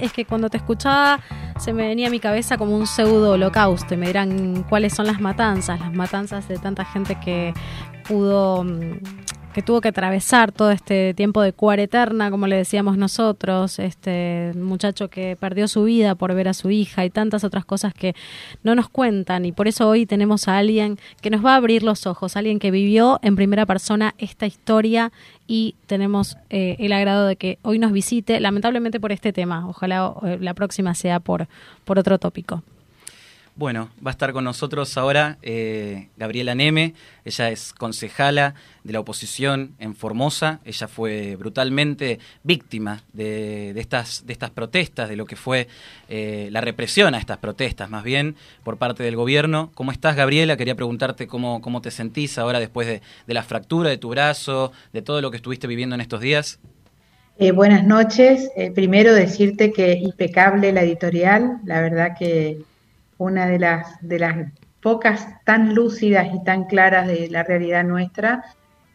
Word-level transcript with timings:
es 0.00 0.12
que 0.12 0.24
cuando 0.24 0.48
te 0.48 0.56
escuchaba 0.56 1.20
se 1.58 1.72
me 1.72 1.86
venía 1.86 2.08
a 2.08 2.10
mi 2.10 2.20
cabeza 2.20 2.56
como 2.56 2.76
un 2.76 2.86
pseudo 2.86 3.32
holocausto 3.32 3.94
y 3.94 3.96
me 3.96 4.06
dirán 4.06 4.64
cuáles 4.68 4.94
son 4.94 5.06
las 5.06 5.20
matanzas, 5.20 5.78
las 5.80 5.92
matanzas 5.92 6.48
de 6.48 6.58
tanta 6.58 6.84
gente 6.84 7.16
que 7.16 7.52
pudo 8.08 8.64
mm, 8.64 9.19
que 9.52 9.62
tuvo 9.62 9.80
que 9.80 9.88
atravesar 9.88 10.52
todo 10.52 10.70
este 10.70 11.12
tiempo 11.14 11.42
de 11.42 11.52
cuareterna, 11.52 12.30
como 12.30 12.46
le 12.46 12.56
decíamos 12.56 12.96
nosotros, 12.96 13.78
este 13.78 14.52
muchacho 14.54 15.08
que 15.08 15.36
perdió 15.38 15.66
su 15.66 15.84
vida 15.84 16.14
por 16.14 16.34
ver 16.34 16.48
a 16.48 16.54
su 16.54 16.70
hija 16.70 17.04
y 17.04 17.10
tantas 17.10 17.42
otras 17.42 17.64
cosas 17.64 17.92
que 17.92 18.14
no 18.62 18.74
nos 18.74 18.88
cuentan 18.88 19.44
y 19.44 19.52
por 19.52 19.66
eso 19.66 19.88
hoy 19.88 20.06
tenemos 20.06 20.46
a 20.46 20.58
alguien 20.58 20.98
que 21.20 21.30
nos 21.30 21.44
va 21.44 21.54
a 21.54 21.56
abrir 21.56 21.82
los 21.82 22.06
ojos, 22.06 22.36
alguien 22.36 22.58
que 22.58 22.70
vivió 22.70 23.18
en 23.22 23.34
primera 23.34 23.66
persona 23.66 24.14
esta 24.18 24.46
historia 24.46 25.10
y 25.48 25.74
tenemos 25.86 26.36
eh, 26.48 26.76
el 26.78 26.92
agrado 26.92 27.26
de 27.26 27.34
que 27.34 27.58
hoy 27.62 27.80
nos 27.80 27.90
visite, 27.90 28.38
lamentablemente 28.38 29.00
por 29.00 29.10
este 29.10 29.32
tema, 29.32 29.68
ojalá 29.68 30.14
eh, 30.22 30.38
la 30.40 30.54
próxima 30.54 30.94
sea 30.94 31.18
por, 31.18 31.48
por 31.84 31.98
otro 31.98 32.18
tópico. 32.18 32.62
Bueno, 33.60 33.90
va 34.02 34.10
a 34.10 34.12
estar 34.12 34.32
con 34.32 34.44
nosotros 34.44 34.96
ahora 34.96 35.36
eh, 35.42 36.08
Gabriela 36.16 36.54
Neme, 36.54 36.94
ella 37.26 37.50
es 37.50 37.74
concejala 37.74 38.54
de 38.84 38.94
la 38.94 39.00
oposición 39.00 39.74
en 39.78 39.94
Formosa, 39.94 40.60
ella 40.64 40.88
fue 40.88 41.36
brutalmente 41.36 42.20
víctima 42.42 43.02
de, 43.12 43.78
estas, 43.78 44.24
de 44.24 44.32
estas 44.32 44.48
protestas, 44.48 45.10
de 45.10 45.16
lo 45.16 45.26
que 45.26 45.36
fue 45.36 45.68
eh, 46.08 46.48
la 46.50 46.62
represión 46.62 47.14
a 47.14 47.18
estas 47.18 47.36
protestas, 47.36 47.90
más 47.90 48.02
bien 48.02 48.34
por 48.64 48.78
parte 48.78 49.02
del 49.02 49.14
gobierno. 49.14 49.70
¿Cómo 49.74 49.92
estás, 49.92 50.16
Gabriela? 50.16 50.56
Quería 50.56 50.74
preguntarte 50.74 51.26
cómo, 51.26 51.60
cómo 51.60 51.82
te 51.82 51.90
sentís 51.90 52.38
ahora 52.38 52.60
después 52.60 52.86
de, 52.86 53.02
la 53.26 53.42
fractura 53.42 53.90
de 53.90 53.98
tu 53.98 54.08
brazo, 54.08 54.72
de 54.94 55.02
todo 55.02 55.20
lo 55.20 55.30
que 55.30 55.36
estuviste 55.36 55.66
viviendo 55.66 55.94
en 55.94 56.00
estos 56.00 56.22
días. 56.22 56.60
Eh, 57.38 57.52
buenas 57.52 57.84
noches. 57.84 58.50
primero 58.74 59.12
decirte 59.12 59.70
que 59.70 59.98
impecable 59.98 60.72
la 60.72 60.80
editorial, 60.80 61.58
la 61.66 61.82
verdad 61.82 62.16
que 62.18 62.69
una 63.20 63.46
de 63.46 63.58
las, 63.58 64.00
de 64.00 64.18
las 64.18 64.36
pocas 64.80 65.26
tan 65.44 65.74
lúcidas 65.74 66.28
y 66.34 66.42
tan 66.42 66.64
claras 66.64 67.06
de 67.06 67.28
la 67.28 67.42
realidad 67.42 67.84
nuestra. 67.84 68.44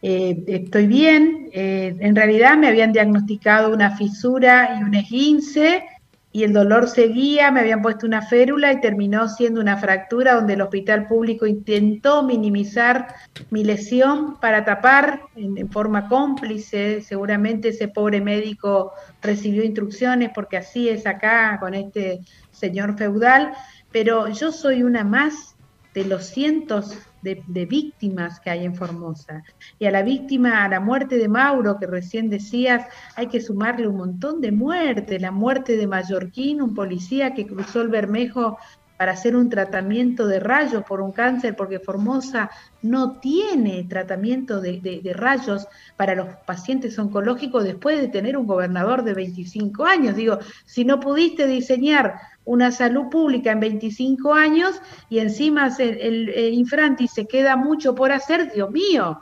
Eh, 0.02 0.44
estoy 0.48 0.88
bien, 0.88 1.50
eh, 1.54 1.96
en 2.00 2.16
realidad 2.16 2.58
me 2.58 2.68
habían 2.68 2.92
diagnosticado 2.92 3.74
una 3.74 3.96
fisura 3.96 4.78
y 4.80 4.84
un 4.84 4.96
esguince 4.96 5.84
y 6.32 6.44
el 6.44 6.54
dolor 6.54 6.90
seguía, 6.90 7.50
me 7.50 7.62
habían 7.62 7.82
puesto 7.82 8.06
una 8.06 8.22
férula 8.24 8.74
y 8.74 8.82
terminó 8.82 9.30
siendo 9.30 9.62
una 9.62 9.78
fractura 9.78 10.34
donde 10.34 10.54
el 10.54 10.62
hospital 10.62 11.08
público 11.08 11.46
intentó 11.46 12.24
minimizar 12.24 13.08
mi 13.52 13.64
lesión 13.64 14.38
para 14.42 14.66
tapar 14.66 15.22
en, 15.36 15.58
en 15.58 15.70
forma 15.72 16.10
cómplice. 16.10 17.02
Seguramente 17.02 17.70
ese 17.70 17.88
pobre 17.88 18.20
médico 18.22 18.92
recibió 19.22 19.64
instrucciones 19.64 20.32
porque 20.36 20.58
así 20.58 20.90
es 20.90 21.08
acá 21.08 21.58
con 21.60 21.74
este 21.74 22.20
señor 22.52 22.98
feudal 22.98 23.54
pero 23.96 24.28
yo 24.28 24.52
soy 24.52 24.84
una 24.84 25.06
más 25.06 25.56
de 25.94 26.04
los 26.04 26.26
cientos 26.26 26.98
de, 27.22 27.66
víctimas 27.66 28.42
que 28.42 28.50
hay 28.50 28.66
en 28.66 28.76
Formosa. 28.76 29.42
Y 29.80 29.86
a 29.86 29.92
la 29.92 30.04
víctima, 30.04 30.66
a 30.66 30.68
la 30.68 30.82
muerte 30.82 31.18
de 31.18 31.30
Mauro, 31.30 31.80
que 31.80 31.88
recién 31.88 32.30
decías, 32.30 32.86
hay 33.16 33.28
que 33.28 33.40
sumarle 33.40 33.88
un 33.88 33.96
montón 33.96 34.42
de 34.42 34.52
muertes. 34.52 35.22
La 35.22 35.32
muerte 35.32 35.78
de 35.78 35.88
Mallorquín, 35.88 36.62
un 36.62 36.74
policía 36.76 37.34
que 37.34 37.48
cruzó 37.48 37.82
el 37.82 37.88
Bermejo 37.88 38.58
para 38.98 39.14
hacer 39.14 39.36
un 39.36 39.50
tratamiento 39.50 40.28
de 40.28 40.40
rayos 40.40 40.84
por 40.84 41.02
un 41.02 41.12
cáncer, 41.12 41.56
porque 41.56 41.80
Formosa 41.80 42.50
no 42.82 43.20
tiene 43.20 43.84
tratamiento 43.84 44.62
de, 44.62 44.80
de, 44.80 45.14
rayos 45.14 45.68
para 45.98 46.16
los 46.16 46.28
pacientes 46.46 46.98
oncológicos 46.98 47.64
después 47.64 48.00
de 48.00 48.08
tener 48.08 48.38
un 48.38 48.48
gobernador 48.48 49.04
de 49.04 49.14
25 49.14 49.86
años. 49.86 50.16
Digo, 50.16 50.40
si 50.66 50.86
no 50.86 51.00
pudiste 51.00 51.48
diseñar 51.48 52.16
una 52.46 52.72
salud 52.72 53.10
pública 53.10 53.52
en 53.52 53.60
25 53.60 54.34
años 54.34 54.80
y 55.10 55.20
encima 55.20 55.70
el, 55.80 56.30
Infranti 56.54 57.08
se 57.08 57.26
queda 57.26 57.56
mucho 57.56 57.96
por 57.96 58.12
hacer, 58.12 58.54
Dios 58.54 58.72
mío, 58.72 59.20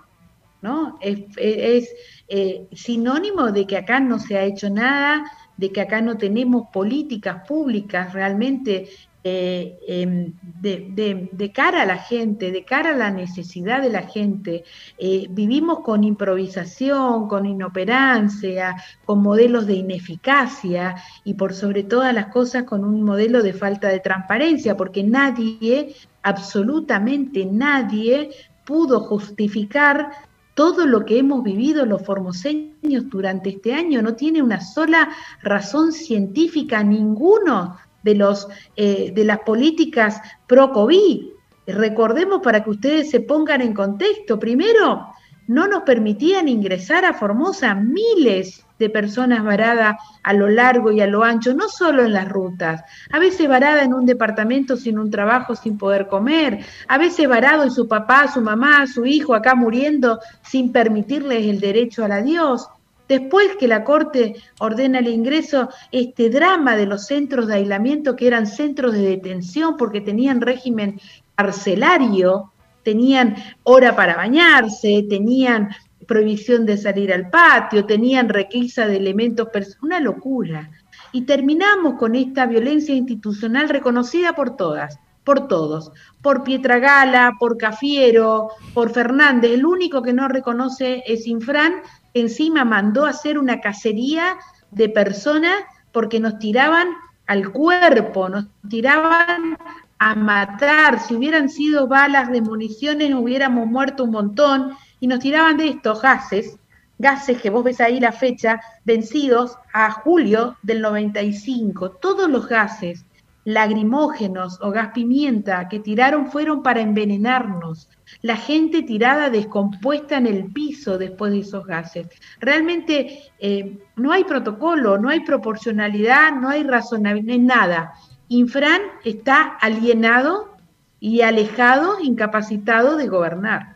¿no? 0.61 0.99
Es, 1.01 1.89
eh, 2.27 2.67
sinónimo 2.71 3.51
de 3.51 3.65
que 3.65 3.77
acá 3.77 3.99
no 3.99 4.19
se 4.19 4.37
ha 4.37 4.43
hecho 4.43 4.69
nada, 4.69 5.23
de 5.57 5.71
que 5.71 5.81
acá 5.81 6.01
no 6.01 6.17
tenemos 6.17 6.67
políticas 6.71 7.47
públicas 7.47 8.13
realmente 8.13 8.89
eh, 9.25 9.79
em, 9.87 10.33
de, 10.41 11.51
cara 11.53 11.83
a 11.83 11.85
la 11.85 11.97
gente, 11.97 12.51
de 12.51 12.65
cara 12.65 12.91
a 12.91 12.97
la 12.97 13.09
necesidad 13.09 13.81
de 13.81 13.89
la 13.89 14.01
gente. 14.01 14.65
Eh, 14.97 15.27
vivimos 15.29 15.79
con 15.79 16.03
improvisación, 16.03 17.29
con 17.29 17.45
inoperancia, 17.45 18.75
con 19.05 19.21
modelos 19.21 19.65
de 19.65 19.75
ineficacia 19.75 20.95
y 21.23 21.35
por 21.35 21.53
sobre 21.53 21.83
todas 21.83 22.13
las 22.13 22.27
cosas 22.27 22.63
con 22.63 22.83
un 22.83 23.01
modelo 23.03 23.41
de 23.41 23.53
falta 23.53 23.87
de 23.87 24.01
transparencia, 24.01 24.75
porque 24.75 25.03
nadie, 25.03 25.95
absolutamente 26.21 27.45
nadie, 27.45 28.31
pudo 28.65 29.01
justificar 29.01 30.09
todo 30.53 30.85
lo 30.85 31.05
que 31.05 31.17
hemos 31.17 31.43
vivido 31.43 31.85
los 31.85 32.05
formoseños 32.05 33.09
durante 33.09 33.49
este 33.49 33.73
año 33.73 34.01
no 34.01 34.15
tiene 34.15 34.41
una 34.41 34.61
sola 34.61 35.09
razón 35.41 35.91
científica, 35.91 36.83
ninguno 36.83 37.77
de, 38.03 38.15
los, 38.15 38.47
eh, 38.75 39.11
de 39.13 39.25
las 39.25 39.39
políticas 39.39 40.21
pro-COVID. 40.47 41.27
Recordemos 41.65 42.41
para 42.41 42.63
que 42.63 42.69
ustedes 42.69 43.09
se 43.09 43.21
pongan 43.21 43.61
en 43.61 43.73
contexto. 43.73 44.37
Primero, 44.37 45.07
no 45.47 45.67
nos 45.67 45.83
permitían 45.83 46.47
ingresar 46.47 47.05
a 47.05 47.13
Formosa 47.13 47.75
miles 47.75 48.65
de 48.79 48.89
personas 48.89 49.43
varadas 49.43 49.97
a 50.23 50.33
lo 50.33 50.49
largo 50.49 50.91
y 50.91 51.01
a 51.01 51.07
lo 51.07 51.23
ancho, 51.23 51.53
no 51.53 51.69
solo 51.69 52.03
en 52.03 52.13
las 52.13 52.27
rutas, 52.27 52.83
a 53.11 53.19
veces 53.19 53.47
varada 53.47 53.83
en 53.83 53.93
un 53.93 54.05
departamento 54.05 54.77
sin 54.77 54.97
un 54.97 55.11
trabajo, 55.11 55.55
sin 55.55 55.77
poder 55.77 56.07
comer, 56.07 56.65
a 56.87 56.97
veces 56.97 57.27
varado 57.27 57.65
y 57.65 57.71
su 57.71 57.87
papá, 57.87 58.27
su 58.27 58.41
mamá, 58.41 58.85
su 58.87 59.05
hijo 59.05 59.35
acá 59.35 59.55
muriendo 59.55 60.19
sin 60.41 60.71
permitirles 60.71 61.45
el 61.45 61.59
derecho 61.59 62.03
al 62.03 62.13
adiós. 62.13 62.67
Después 63.07 63.55
que 63.59 63.67
la 63.67 63.83
Corte 63.83 64.35
ordena 64.59 64.99
el 64.99 65.07
ingreso, 65.07 65.69
este 65.91 66.29
drama 66.29 66.75
de 66.75 66.85
los 66.85 67.05
centros 67.05 67.47
de 67.47 67.55
aislamiento, 67.55 68.15
que 68.15 68.27
eran 68.27 68.47
centros 68.47 68.93
de 68.93 69.01
detención 69.01 69.75
porque 69.77 70.01
tenían 70.01 70.41
régimen 70.41 70.99
carcelario, 71.35 72.53
tenían 72.83 73.35
hora 73.63 73.95
para 73.95 74.15
bañarse, 74.15 75.05
tenían 75.09 75.69
prohibición 76.07 76.65
de 76.65 76.77
salir 76.77 77.13
al 77.13 77.29
patio, 77.29 77.85
tenían 77.85 78.29
requisa 78.29 78.87
de 78.87 78.97
elementos, 78.97 79.47
una 79.81 79.99
locura. 79.99 80.69
Y 81.11 81.21
terminamos 81.23 81.95
con 81.99 82.15
esta 82.15 82.45
violencia 82.45 82.95
institucional 82.95 83.69
reconocida 83.69 84.33
por 84.33 84.55
todas, 84.55 84.99
por 85.23 85.47
todos, 85.47 85.91
por 86.21 86.43
Pietragala, 86.43 87.33
por 87.39 87.57
Cafiero, 87.57 88.49
por 88.73 88.91
Fernández. 88.91 89.51
El 89.51 89.65
único 89.65 90.01
que 90.01 90.13
no 90.13 90.27
reconoce 90.27 91.03
es 91.05 91.27
Infran, 91.27 91.81
encima 92.13 92.65
mandó 92.65 93.05
a 93.05 93.09
hacer 93.09 93.37
una 93.37 93.59
cacería 93.61 94.37
de 94.71 94.89
personas 94.89 95.55
porque 95.91 96.19
nos 96.19 96.39
tiraban 96.39 96.87
al 97.27 97.51
cuerpo, 97.51 98.29
nos 98.29 98.45
tiraban 98.69 99.57
a 99.99 100.15
matar. 100.15 100.99
Si 100.99 101.15
hubieran 101.15 101.49
sido 101.49 101.87
balas 101.87 102.31
de 102.31 102.41
municiones, 102.41 103.13
hubiéramos 103.13 103.67
muerto 103.67 104.03
un 104.03 104.11
montón. 104.11 104.73
Y 104.99 105.07
nos 105.07 105.19
tiraban 105.19 105.57
de 105.57 105.69
estos 105.69 106.01
gases, 106.01 106.57
gases 106.97 107.41
que 107.41 107.49
vos 107.49 107.63
ves 107.63 107.79
ahí 107.81 107.99
la 107.99 108.11
fecha, 108.11 108.61
vencidos 108.85 109.57
a 109.73 109.91
julio 109.91 110.57
del 110.61 110.81
95. 110.81 111.91
Todos 111.91 112.29
los 112.29 112.47
gases 112.47 113.05
lagrimógenos 113.45 114.59
o 114.61 114.71
gas 114.71 114.89
pimienta 114.93 115.67
que 115.67 115.79
tiraron 115.79 116.31
fueron 116.31 116.63
para 116.63 116.81
envenenarnos. 116.81 117.89
La 118.21 118.37
gente 118.37 118.83
tirada 118.83 119.29
descompuesta 119.29 120.17
en 120.17 120.27
el 120.27 120.45
piso 120.45 120.97
después 120.97 121.31
de 121.31 121.39
esos 121.39 121.65
gases. 121.65 122.07
Realmente 122.39 123.23
eh, 123.39 123.77
no 123.95 124.11
hay 124.11 124.23
protocolo, 124.23 124.97
no 124.97 125.09
hay 125.09 125.21
proporcionalidad, 125.21 126.33
no 126.33 126.49
hay 126.49 126.63
razonabilidad, 126.63 127.39
nada. 127.39 127.93
Infran 128.29 128.81
está 129.03 129.41
alienado 129.41 130.55
y 130.99 131.21
alejado, 131.21 131.99
incapacitado 132.01 132.97
de 132.97 133.07
gobernar. 133.07 133.75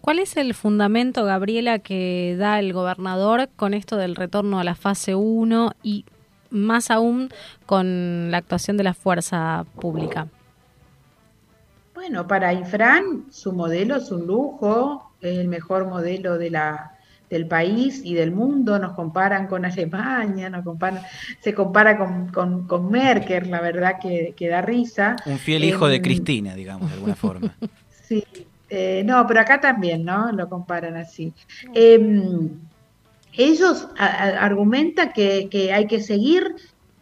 ¿Cuál 0.00 0.20
es 0.20 0.36
el 0.36 0.54
fundamento, 0.54 1.24
Gabriela, 1.24 1.80
que 1.80 2.36
da 2.38 2.60
el 2.60 2.72
gobernador 2.72 3.48
con 3.56 3.74
esto 3.74 3.96
del 3.96 4.14
retorno 4.14 4.60
a 4.60 4.64
la 4.64 4.76
fase 4.76 5.14
1 5.16 5.72
y 5.82 6.04
más 6.50 6.90
aún 6.90 7.30
con 7.66 8.30
la 8.30 8.38
actuación 8.38 8.76
de 8.76 8.84
la 8.84 8.94
fuerza 8.94 9.64
pública. 9.80 10.28
Bueno, 11.96 12.26
para 12.26 12.52
Infran 12.52 13.24
su 13.30 13.54
modelo 13.54 13.96
es 13.96 14.10
un 14.12 14.26
lujo, 14.26 15.12
es 15.22 15.38
el 15.38 15.48
mejor 15.48 15.86
modelo 15.88 16.36
de 16.36 16.50
la, 16.50 16.92
del 17.30 17.48
país 17.48 18.02
y 18.04 18.12
del 18.12 18.32
mundo, 18.32 18.78
nos 18.78 18.92
comparan 18.92 19.46
con 19.46 19.64
Alemania, 19.64 20.50
nos 20.50 20.62
comparan, 20.62 21.00
se 21.40 21.54
compara 21.54 21.96
con, 21.96 22.66
con, 22.66 22.90
Merkel, 22.90 23.50
la 23.50 23.62
verdad 23.62 23.94
que, 23.98 24.48
da 24.48 24.60
risa. 24.60 25.16
Un 25.24 25.38
fiel 25.38 25.64
hijo 25.64 25.88
de 25.88 25.96
em, 25.96 26.02
Cristina, 26.02 26.54
digamos, 26.54 26.90
de 26.90 26.96
alguna 26.96 27.14
forma. 27.14 27.56
sí, 28.04 28.22
eh, 28.68 29.02
no, 29.02 29.26
pero 29.26 29.40
acá 29.40 29.58
también, 29.58 30.04
¿no? 30.04 30.30
Lo 30.32 30.50
comparan 30.50 30.98
así. 30.98 31.32
Eh, 31.72 31.98
ellos 33.38 33.88
argumentan 33.96 35.12
que, 35.14 35.70
hay 35.72 35.86
que 35.86 36.02
seguir 36.02 36.56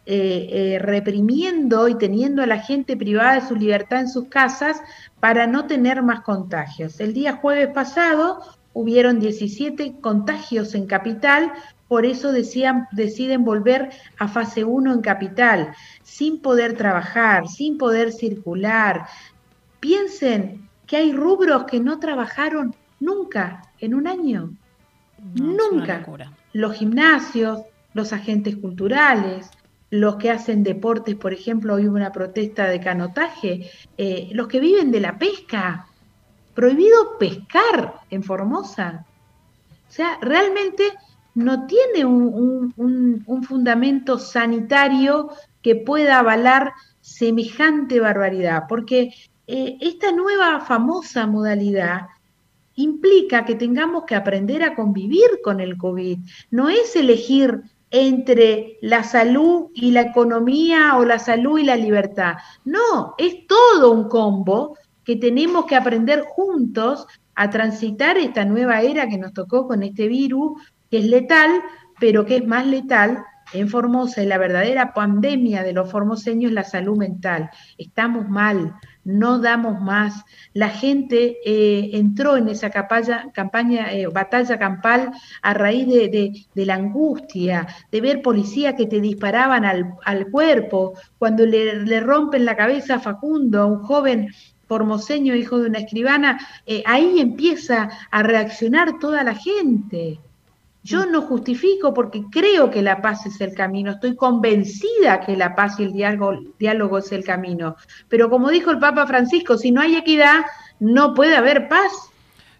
eh, 0.07 0.77
reprimiendo 0.79 1.87
y 1.87 1.95
teniendo 1.97 2.43
a 2.43 2.47
la 2.47 2.59
gente 2.59 2.95
privada 2.95 3.35
de 3.35 3.47
su 3.47 3.55
libertad 3.55 4.01
en 4.01 4.09
sus 4.09 4.27
casas 4.27 4.81
para 5.19 5.47
no 5.47 5.65
tener 5.65 6.03
más 6.03 6.21
contagios. 6.21 6.99
El 6.99 7.13
día 7.13 7.37
jueves 7.37 7.69
pasado 7.69 8.41
hubieron 8.73 9.19
17 9.19 9.95
contagios 10.01 10.75
en 10.75 10.85
capital, 10.85 11.51
por 11.87 12.05
eso 12.05 12.31
decían, 12.31 12.87
deciden 12.91 13.43
volver 13.43 13.89
a 14.19 14.27
fase 14.27 14.63
1 14.63 14.93
en 14.93 15.01
capital, 15.01 15.73
sin 16.03 16.41
poder 16.41 16.75
trabajar, 16.75 17.47
sin 17.47 17.77
poder 17.77 18.11
circular. 18.11 19.07
Piensen 19.79 20.67
que 20.85 20.97
hay 20.97 21.13
rubros 21.13 21.63
que 21.63 21.79
no 21.79 21.99
trabajaron 21.99 22.75
nunca 22.99 23.61
en 23.79 23.95
un 23.95 24.07
año. 24.07 24.51
nunca. 25.33 26.05
Los 26.53 26.75
gimnasios, 26.75 27.61
los 27.93 28.13
agentes 28.13 28.57
culturales, 28.57 29.49
los 29.89 30.15
que 30.15 30.31
hacen 30.31 30.63
deportes, 30.63 31.15
por 31.15 31.33
ejemplo, 31.33 31.75
hoy 31.75 31.87
hubo 31.87 31.95
una 31.95 32.11
protesta 32.11 32.67
de 32.67 32.79
canotaje, 32.79 33.69
eh, 33.97 34.29
los 34.33 34.47
que 34.47 34.59
viven 34.59 34.91
de 34.91 34.99
la 34.99 35.17
pesca, 35.17 35.87
prohibido 36.53 37.17
pescar 37.19 38.01
en 38.09 38.23
Formosa. 38.23 39.05
O 39.87 39.91
sea, 39.91 40.17
realmente 40.21 40.83
no 41.35 41.67
tiene 41.67 42.05
un, 42.05 42.73
fundamento 43.47 44.17
sanitario 44.17 45.29
que 45.61 45.75
pueda 45.75 46.19
avalar 46.19 46.73
semejante 47.01 47.99
barbaridad, 47.99 48.63
porque 48.67 49.13
eh, 49.47 49.77
esta 49.81 50.11
nueva 50.11 50.61
famosa 50.61 51.27
modalidad 51.27 52.07
implica 52.75 53.45
que 53.45 53.55
tengamos 53.55 54.05
que 54.05 54.15
aprender 54.15 54.63
a 54.63 54.75
convivir 54.75 55.41
con 55.43 55.59
el 55.59 55.77
COVID. 55.77 56.19
No 56.51 56.69
es 56.69 56.95
elegir 56.95 57.61
entre 57.91 58.77
la 58.81 59.03
salud 59.03 59.67
y 59.73 59.91
la 59.91 60.01
economía 60.01 60.97
o 60.97 61.05
la 61.05 61.19
salud 61.19 61.59
y 61.59 61.63
la 61.63 61.75
libertad. 61.75 62.35
No, 62.63 63.15
es 63.17 63.47
todo 63.47 63.91
un 63.91 64.09
combo 64.09 64.77
que 65.03 65.15
tenemos 65.15 65.65
que 65.65 65.75
aprender 65.75 66.21
juntos 66.21 67.07
a 67.35 67.49
transitar 67.49 68.17
esta 68.17 68.45
nueva 68.45 68.81
era 68.81 69.07
que 69.07 69.17
nos 69.17 69.33
tocó 69.33 69.67
con 69.67 69.83
este 69.83 70.07
virus, 70.07 70.61
que 70.89 70.99
es 70.99 71.05
letal, 71.05 71.61
pero 71.99 72.25
que 72.25 72.37
es 72.37 72.47
más 72.47 72.65
letal 72.65 73.23
en 73.53 73.69
Formosa 73.69 74.23
y 74.23 74.25
la 74.25 74.37
verdadera 74.37 74.93
pandemia 74.93 75.63
de 75.63 75.73
los 75.73 75.89
formoseños 75.91 76.49
es 76.49 76.55
la 76.55 76.63
salud 76.63 76.97
mental. 76.97 77.49
Estamos 77.77 78.27
mal, 78.27 78.75
no 79.03 79.39
damos 79.39 79.79
más. 79.81 80.23
La 80.53 80.69
gente 80.69 81.37
eh, 81.45 81.91
entró 81.93 82.35
en 82.37 82.49
esa 82.49 82.69
campaña, 82.69 83.93
eh, 83.93 84.07
batalla 84.07 84.59
campal 84.59 85.11
a 85.41 85.53
raíz 85.53 85.87
de, 85.87 86.45
la 86.55 86.75
angustia, 86.75 87.67
de 87.91 88.01
ver 88.01 88.21
policías 88.21 88.73
que 88.73 88.87
te 88.87 88.99
disparaban 88.99 89.63
al, 89.63 90.27
cuerpo, 90.31 90.93
cuando 91.17 91.45
le, 91.45 91.99
rompen 91.99 92.45
la 92.45 92.57
cabeza 92.57 92.95
a 92.95 92.99
Facundo, 92.99 93.61
a 93.61 93.65
un 93.65 93.83
joven 93.83 94.29
formoseño, 94.67 95.35
hijo 95.35 95.59
de 95.59 95.69
una 95.69 95.79
escribana, 95.79 96.39
eh, 96.65 96.81
ahí 96.87 97.19
empieza 97.19 97.89
a 98.09 98.23
reaccionar 98.23 98.97
toda 98.99 99.23
la 99.23 99.35
gente. 99.35 100.19
Yo 100.85 101.07
no 101.07 101.23
justifico 101.23 101.95
porque 101.95 102.25
creo 102.29 102.69
que 102.69 102.83
la 102.83 103.01
paz 103.01 103.25
es 103.25 103.41
el 103.41 103.55
camino, 103.55 103.89
estoy 103.89 104.15
convencida 104.15 105.19
que 105.21 105.35
la 105.35 105.55
paz 105.55 105.79
y 105.79 105.83
el 105.83 105.93
diálogo, 105.93 106.99
es 106.99 107.11
el 107.11 107.23
camino. 107.23 107.75
Pero 108.07 108.29
como 108.29 108.51
dijo 108.51 108.69
el 108.69 108.77
Papa 108.77 109.07
Francisco, 109.07 109.57
si 109.57 109.71
no 109.71 109.81
hay 109.81 109.95
equidad, 109.95 110.45
no 110.79 111.15
puede 111.15 111.35
haber 111.35 111.69
paz. 111.69 111.91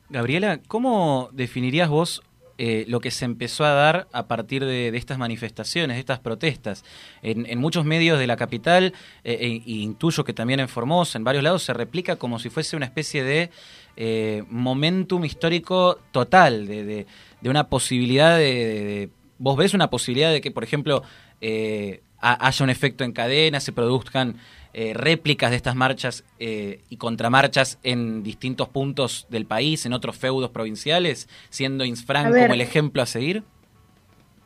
Gabriela, 0.09 0.59
¿cómo 0.67 1.29
definirías 1.33 1.87
vos 1.87 2.23
eh, 2.57 2.85
lo 2.87 2.99
que 2.99 3.11
se 3.11 3.25
empezó 3.25 3.65
a 3.65 3.71
dar 3.71 4.07
a 4.11 4.27
partir 4.27 4.63
de, 4.63 4.95
estas 4.95 5.17
manifestaciones, 5.17 5.95
de 5.95 5.99
estas 5.99 6.19
protestas. 6.19 6.83
En, 7.21 7.59
muchos 7.59 7.85
medios 7.85 8.19
de 8.19 8.27
la 8.27 8.37
capital, 8.37 8.93
eh, 9.23 9.61
e, 9.65 9.71
intuyo 9.71 10.23
que 10.23 10.33
también 10.33 10.59
en 10.59 10.69
Formosa, 10.69 11.17
en 11.17 11.23
varios 11.23 11.43
lados, 11.43 11.63
se 11.63 11.73
replica 11.73 12.15
como 12.15 12.39
si 12.39 12.49
fuese 12.49 12.75
una 12.75 12.85
especie 12.85 13.23
de 13.23 13.49
eh, 13.97 14.43
momentum 14.49 15.23
histórico 15.25 15.99
total, 16.11 16.67
de, 16.67 17.05
de 17.41 17.49
una 17.49 17.67
posibilidad 17.67 18.37
de, 18.37 19.09
¿Vos 19.37 19.57
ves 19.57 19.73
una 19.73 19.89
posibilidad 19.89 20.31
de 20.31 20.39
que, 20.39 20.51
por 20.51 20.63
ejemplo, 20.63 21.03
eh, 21.41 22.01
haya 22.33 22.63
un 22.63 22.69
efecto 22.69 23.03
en 23.03 23.11
cadena, 23.11 23.59
se 23.59 23.71
produzcan 23.71 24.37
eh, 24.73 24.93
réplicas 24.93 25.51
de 25.51 25.57
estas 25.57 25.75
marchas 25.75 26.23
eh, 26.39 26.81
y 26.89 26.97
contramarchas 26.97 27.79
en 27.83 28.23
distintos 28.23 28.67
puntos 28.69 29.25
del 29.29 29.45
país, 29.45 29.85
en 29.85 29.93
otros 29.93 30.17
feudos 30.17 30.49
provinciales, 30.49 31.29
siendo 31.49 31.85
Insfran 31.85 32.31
como 32.31 32.53
el 32.53 32.61
ejemplo 32.61 33.01
a 33.01 33.05
seguir? 33.05 33.43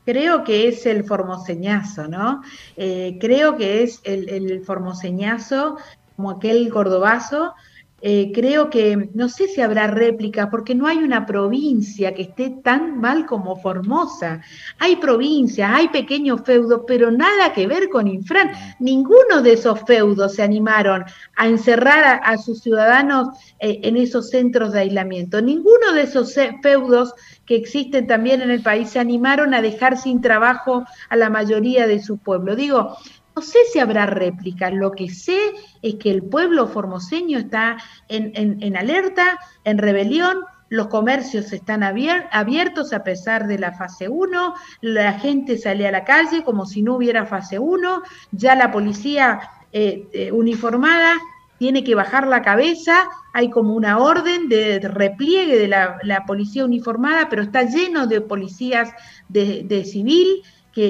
Creo 0.05 0.43
que 0.43 0.67
es 0.67 0.85
el 0.85 1.03
formoseñazo, 1.03 2.07
¿no? 2.07 2.41
creo 2.75 3.57
que 3.57 3.83
es 3.83 4.01
el, 4.03 4.27
el 4.29 4.61
formoseñazo 4.65 5.77
como 6.15 6.31
aquel 6.31 6.69
cordobazo 6.69 7.53
eh, 8.01 8.31
creo 8.33 8.69
que, 8.69 9.09
no 9.13 9.29
sé 9.29 9.47
si 9.47 9.61
habrá 9.61 9.87
réplica, 9.87 10.49
porque 10.49 10.75
no 10.75 10.87
hay 10.87 10.97
una 10.97 11.25
provincia 11.25 12.13
que 12.13 12.23
esté 12.23 12.49
tan 12.63 12.99
mal 12.99 13.25
como 13.25 13.57
Formosa. 13.57 14.41
Hay 14.77 14.97
provincias, 14.97 15.69
hay 15.73 15.89
pequeños 15.89 16.41
feudos, 16.43 16.81
pero 16.87 17.11
nada 17.11 17.53
que 17.53 17.67
ver 17.67 17.89
con 17.89 18.07
Infran. 18.07 18.51
Ninguno 18.79 19.41
de 19.41 19.53
esos 19.53 19.81
feudos 19.85 20.35
se 20.35 20.43
animaron 20.43 21.03
a 21.35 21.47
encerrar 21.47 22.21
a, 22.23 22.37
sus 22.37 22.61
ciudadanos 22.61 23.29
eh, 23.59 23.79
en 23.83 23.97
esos 23.97 24.29
centros 24.29 24.73
de 24.73 24.81
aislamiento. 24.81 25.41
Ninguno 25.41 25.93
de 25.93 26.03
esos 26.03 26.33
feudos 26.61 27.13
que 27.45 27.55
existen 27.55 28.07
también 28.07 28.41
en 28.41 28.51
el 28.51 28.61
país 28.61 28.91
se 28.91 28.99
animaron 28.99 29.53
a 29.53 29.61
dejar 29.61 29.97
sin 29.97 30.21
trabajo 30.21 30.85
a 31.09 31.15
la 31.15 31.29
mayoría 31.29 31.87
de 31.87 31.99
su 31.99 32.17
pueblo. 32.17 32.55
Digo, 32.55 32.95
no 33.39 33.45
sé 33.45 33.59
si 33.71 33.79
habrá 33.79 34.05
réplicas, 34.05 34.73
lo 34.73 34.91
que 34.91 35.07
sé 35.07 35.39
es 35.81 35.95
que 35.95 36.11
el 36.11 36.23
pueblo 36.23 36.67
formoseño 36.67 37.37
está 37.39 37.77
en, 38.09 38.75
alerta, 38.75 39.39
en 39.63 39.77
rebelión, 39.77 40.39
los 40.67 40.87
comercios 40.87 41.53
están 41.53 41.81
abiertos 41.81 42.91
a 42.91 43.05
pesar 43.05 43.47
de 43.47 43.57
la 43.57 43.71
fase 43.71 44.09
1, 44.09 44.53
la 44.81 45.13
gente 45.13 45.57
sale 45.57 45.87
a 45.87 45.91
la 45.91 46.03
calle 46.03 46.43
como 46.43 46.65
si 46.65 46.81
no 46.81 46.95
hubiera 46.95 47.25
fase 47.25 47.59
1, 47.59 48.01
ya 48.33 48.55
la 48.55 48.73
policía 48.73 49.39
eh, 49.71 50.09
eh, 50.11 50.33
uniformada 50.33 51.13
tiene 51.57 51.85
que 51.85 51.95
bajar 51.95 52.27
la 52.27 52.41
cabeza, 52.41 53.07
hay 53.31 53.49
como 53.49 53.73
una 53.73 53.99
orden 53.99 54.49
de 54.49 54.79
repliegue 54.79 55.57
de 55.57 55.69
la, 55.69 56.25
policía 56.27 56.65
uniformada, 56.65 57.29
pero 57.29 57.41
está 57.41 57.63
lleno 57.63 58.05
de 58.05 58.19
policías 58.19 58.89
de, 59.29 59.63
de 59.63 59.85
civil, 59.85 60.43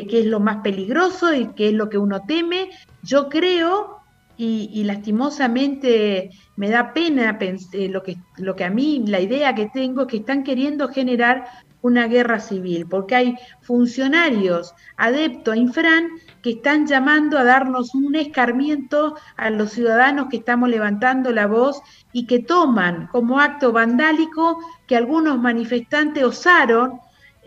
que, 0.07 0.19
es 0.19 0.25
lo 0.25 0.39
más 0.39 0.57
peligroso 0.57 1.33
y 1.33 1.47
que 1.53 1.69
es 1.69 1.73
lo 1.73 1.89
que 1.89 1.97
uno 1.97 2.21
teme. 2.25 2.69
Yo 3.01 3.29
creo, 3.29 3.99
y, 4.37 4.83
lastimosamente 4.83 6.31
me 6.55 6.69
da 6.69 6.93
pena 6.93 7.37
eh, 7.41 7.89
lo, 7.89 8.03
que, 8.03 8.17
lo 8.37 8.55
que 8.55 8.65
a 8.65 8.69
mí, 8.69 9.03
la 9.05 9.19
idea 9.19 9.55
que 9.55 9.69
tengo, 9.73 10.03
es 10.03 10.07
que 10.07 10.17
están 10.17 10.43
queriendo 10.43 10.89
generar 10.89 11.45
una 11.81 12.07
guerra 12.07 12.39
civil, 12.39 12.87
porque 12.89 13.15
hay 13.15 13.35
funcionarios 13.61 14.73
adeptos 14.97 15.53
a 15.53 15.57
Infran 15.57 16.09
que 16.41 16.51
están 16.51 16.87
llamando 16.87 17.37
a 17.37 17.43
darnos 17.43 17.95
un 17.95 18.15
escarmiento 18.15 19.15
a 19.37 19.49
los 19.49 19.71
ciudadanos 19.71 20.27
que 20.29 20.37
estamos 20.37 20.69
levantando 20.69 21.31
la 21.31 21.47
voz 21.47 21.81
y 22.11 22.27
que 22.27 22.39
toman 22.39 23.07
como 23.07 23.39
acto 23.39 23.71
vandálico 23.71 24.59
que 24.87 24.97
algunos 24.97 25.39
manifestantes 25.39 26.23
osaron 26.23 26.99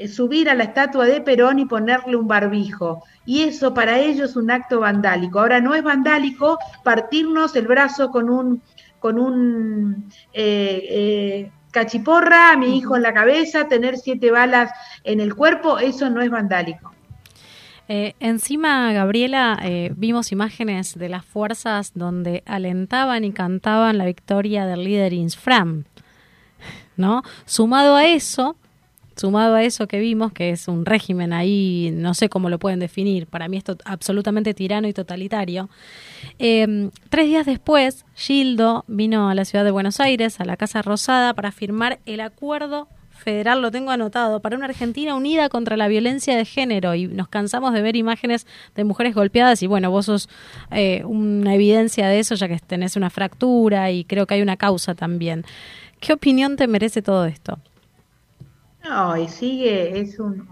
subir 0.09 0.49
a 0.49 0.55
la 0.55 0.65
estatua 0.65 1.07
de 1.07 1.21
Perón 1.21 1.59
y 1.59 1.67
ponerle 1.67 2.17
un 2.17 2.27
barbijo. 2.27 3.05
Y 3.25 3.43
eso 3.43 3.75
para 3.75 3.99
ellos 3.99 4.31
es 4.31 4.37
un 4.37 4.51
acto 4.51 4.81
vandálico. 4.81 5.41
Ahora 5.41 5.61
no 5.61 5.75
es 5.75 5.83
vandálico 5.83 6.59
partirnos 6.83 7.55
el 7.57 7.67
brazo 7.67 8.11
con 8.11 8.31
un, 8.31 8.63
con 8.99 9.19
un 9.19 10.11
eh, 10.33 10.87
eh, 10.91 11.51
cachiporra, 11.71 12.53
a 12.53 12.57
mi 12.57 12.77
hijo 12.77 12.97
en 12.97 13.03
la 13.03 13.13
cabeza, 13.13 13.69
tener 13.69 13.97
siete 13.97 14.31
balas 14.31 14.71
en 15.05 15.21
el 15.21 15.35
cuerpo, 15.35 15.79
eso 15.79 16.11
no 16.11 16.21
es 16.21 16.31
vandálico. 16.31 16.93
encima, 17.89 18.93
Gabriela, 18.93 19.61
vimos 19.97 20.33
imágenes 20.33 20.99
de 20.99 21.09
las 21.09 21.25
fuerzas 21.25 21.93
donde 21.95 22.43
alentaban 22.47 23.25
y 23.25 23.33
cantaban 23.33 23.99
la 23.99 24.07
victoria 24.07 24.67
del 24.67 24.85
líder 24.85 25.13
Insfram, 25.13 25.85
¿no? 26.97 27.23
Sumado 27.45 27.97
a 27.97 28.07
eso, 28.07 28.57
sumado 29.17 29.55
a 29.55 29.63
eso 29.63 29.87
que 29.87 29.99
vimos, 29.99 30.33
que 30.33 30.51
es 30.51 30.69
un 30.69 30.85
régimen 30.85 31.33
ahí, 31.33 31.91
no 31.93 32.15
sé 32.15 32.29
cómo 32.29 32.51
lo 32.51 32.59
pueden 32.59 32.81
definir, 32.81 33.27
para 33.27 33.49
mí 33.49 33.57
es 33.57 33.65
absolutamente 33.85 34.55
tirano 34.55 34.89
y 34.89 34.93
totalitario. 34.93 35.69
Eh, 36.39 36.91
tres 37.09 37.27
días 37.27 37.47
después, 37.47 38.05
Gildo 38.15 38.85
vino 38.87 39.29
a 39.29 39.35
la 39.35 39.45
ciudad 39.45 39.65
de 39.65 39.71
Buenos 39.71 40.01
Aires, 40.01 40.41
a 40.41 40.45
la 40.45 40.57
Casa 40.57 40.83
Rosada, 40.83 41.35
para 41.35 41.53
firmar 41.53 41.99
el 42.07 42.21
acuerdo 42.21 42.89
federal, 43.23 43.63
lo 43.63 43.71
tengo 43.71 43.91
anotado, 43.91 44.41
para 44.41 44.57
una 44.57 44.67
Argentina 44.67 45.15
unida 45.15 45.49
contra 45.49 45.77
la 45.77 45.89
violencia 45.89 46.37
de 46.37 46.45
género 46.45 46.95
y 46.95 47.07
nos 47.07 47.29
cansamos 47.29 47.73
de 47.73 47.81
ver 47.81 47.97
imágenes 47.97 48.47
de 48.75 48.85
mujeres 48.85 49.15
golpeadas 49.15 49.63
y 49.63 49.67
bueno, 49.67 49.91
vos 49.91 50.07
sos 50.07 50.29
eh, 50.71 51.05
una 51.05 51.55
evidencia 51.55 52.09
de 52.09 52.19
eso 52.19 52.35
ya 52.35 52.49
que 52.49 52.59
tenés 52.59 52.97
una 52.97 53.11
fractura 53.11 53.91
y 53.91 54.05
creo 54.05 54.27
que 54.27 54.35
hay 54.35 54.43
una 54.43 54.57
causa 54.57 54.95
también. 54.95 55.45
¿Qué 56.01 56.13
opinión 56.13 56.57
te 56.57 56.67
merece 56.67 57.01
todo 57.01 57.27
esto? 57.27 57.59
No, 58.85 59.17
y 59.17 59.29
sigue, 59.29 60.01
es 60.01 60.19
un, 60.19 60.45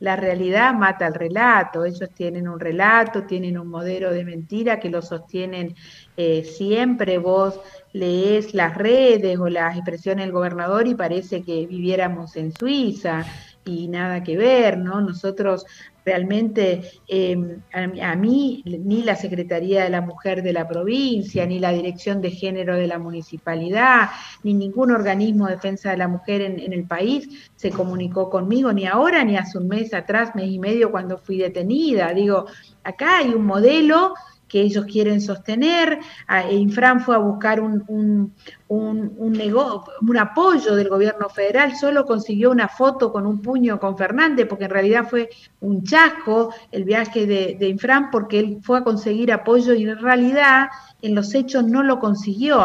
la 0.00 0.16
realidad 0.16 0.74
mata 0.74 1.06
el 1.06 1.14
relato, 1.14 1.84
ellos 1.84 2.10
tienen 2.12 2.48
un 2.48 2.58
relato, 2.58 3.22
tienen 3.22 3.56
un 3.56 3.68
modelo 3.68 4.10
de 4.12 4.24
mentira 4.24 4.80
que 4.80 4.90
lo 4.90 5.00
sostienen 5.00 5.76
eh, 6.16 6.42
siempre, 6.42 7.18
vos 7.18 7.60
lees 7.92 8.52
las 8.52 8.76
redes 8.76 9.38
o 9.38 9.48
las 9.48 9.76
expresiones 9.76 10.24
del 10.24 10.32
gobernador 10.32 10.88
y 10.88 10.96
parece 10.96 11.42
que 11.42 11.66
viviéramos 11.66 12.34
en 12.36 12.52
Suiza 12.52 13.24
y 13.64 13.86
nada 13.86 14.24
que 14.24 14.36
ver, 14.36 14.78
¿no? 14.78 15.00
Nosotros 15.00 15.66
realmente 16.06 16.82
em, 17.08 17.60
a, 17.72 18.14
mí 18.14 18.62
ni 18.64 19.02
la 19.02 19.16
Secretaría 19.16 19.82
de 19.82 19.90
la 19.90 20.00
Mujer 20.00 20.44
de 20.44 20.52
la 20.52 20.68
provincia, 20.68 21.44
ni 21.44 21.58
la 21.58 21.72
Dirección 21.72 22.22
de 22.22 22.30
Género 22.30 22.76
de 22.76 22.86
la 22.86 23.00
municipalidad, 23.00 24.10
ni 24.44 24.54
ningún 24.54 24.92
organismo 24.92 25.46
de 25.46 25.56
defensa 25.56 25.90
de 25.90 25.96
la 25.96 26.06
mujer 26.06 26.42
en, 26.42 26.60
en, 26.60 26.72
el 26.72 26.84
país 26.84 27.50
se 27.56 27.70
comunicó 27.70 28.30
conmigo, 28.30 28.72
ni 28.72 28.86
ahora, 28.86 29.24
ni 29.24 29.36
hace 29.36 29.58
un 29.58 29.66
mes 29.66 29.92
atrás, 29.92 30.36
mes 30.36 30.48
y 30.48 30.60
medio 30.60 30.92
cuando 30.92 31.18
fui 31.18 31.38
detenida. 31.38 32.14
Digo, 32.14 32.46
acá 32.84 33.18
hay 33.18 33.30
un 33.30 33.44
modelo 33.44 34.14
que 34.48 34.60
ellos 34.60 34.86
quieren 34.86 35.20
sostener. 35.20 35.98
E 36.28 36.54
Infran 36.54 37.00
fue 37.00 37.14
a 37.16 37.18
buscar 37.18 37.60
un, 37.60 37.84
un, 37.88 38.34
un, 38.68 39.14
un, 39.18 40.16
apoyo 40.18 40.74
del 40.74 40.88
gobierno 40.88 41.28
federal, 41.28 41.76
solo 41.76 42.04
consiguió 42.04 42.50
una 42.50 42.68
foto 42.68 43.12
con 43.12 43.26
un 43.26 43.40
puño 43.40 43.78
con 43.78 43.96
Fernández, 43.96 44.46
porque 44.48 44.64
en 44.64 44.70
realidad 44.70 45.06
fue 45.08 45.28
un 45.60 45.84
chasco 45.84 46.54
el 46.72 46.84
viaje 46.84 47.26
de, 47.26 47.56
de 47.58 47.68
Infran, 47.68 48.10
porque 48.10 48.38
él 48.38 48.58
fue 48.62 48.78
a 48.78 48.84
conseguir 48.84 49.32
apoyo 49.32 49.74
y 49.74 49.84
en 49.84 49.98
realidad 49.98 50.68
en 51.02 51.14
los 51.14 51.34
hechos 51.34 51.64
no 51.64 51.82
lo 51.82 51.98
consiguió. 52.00 52.62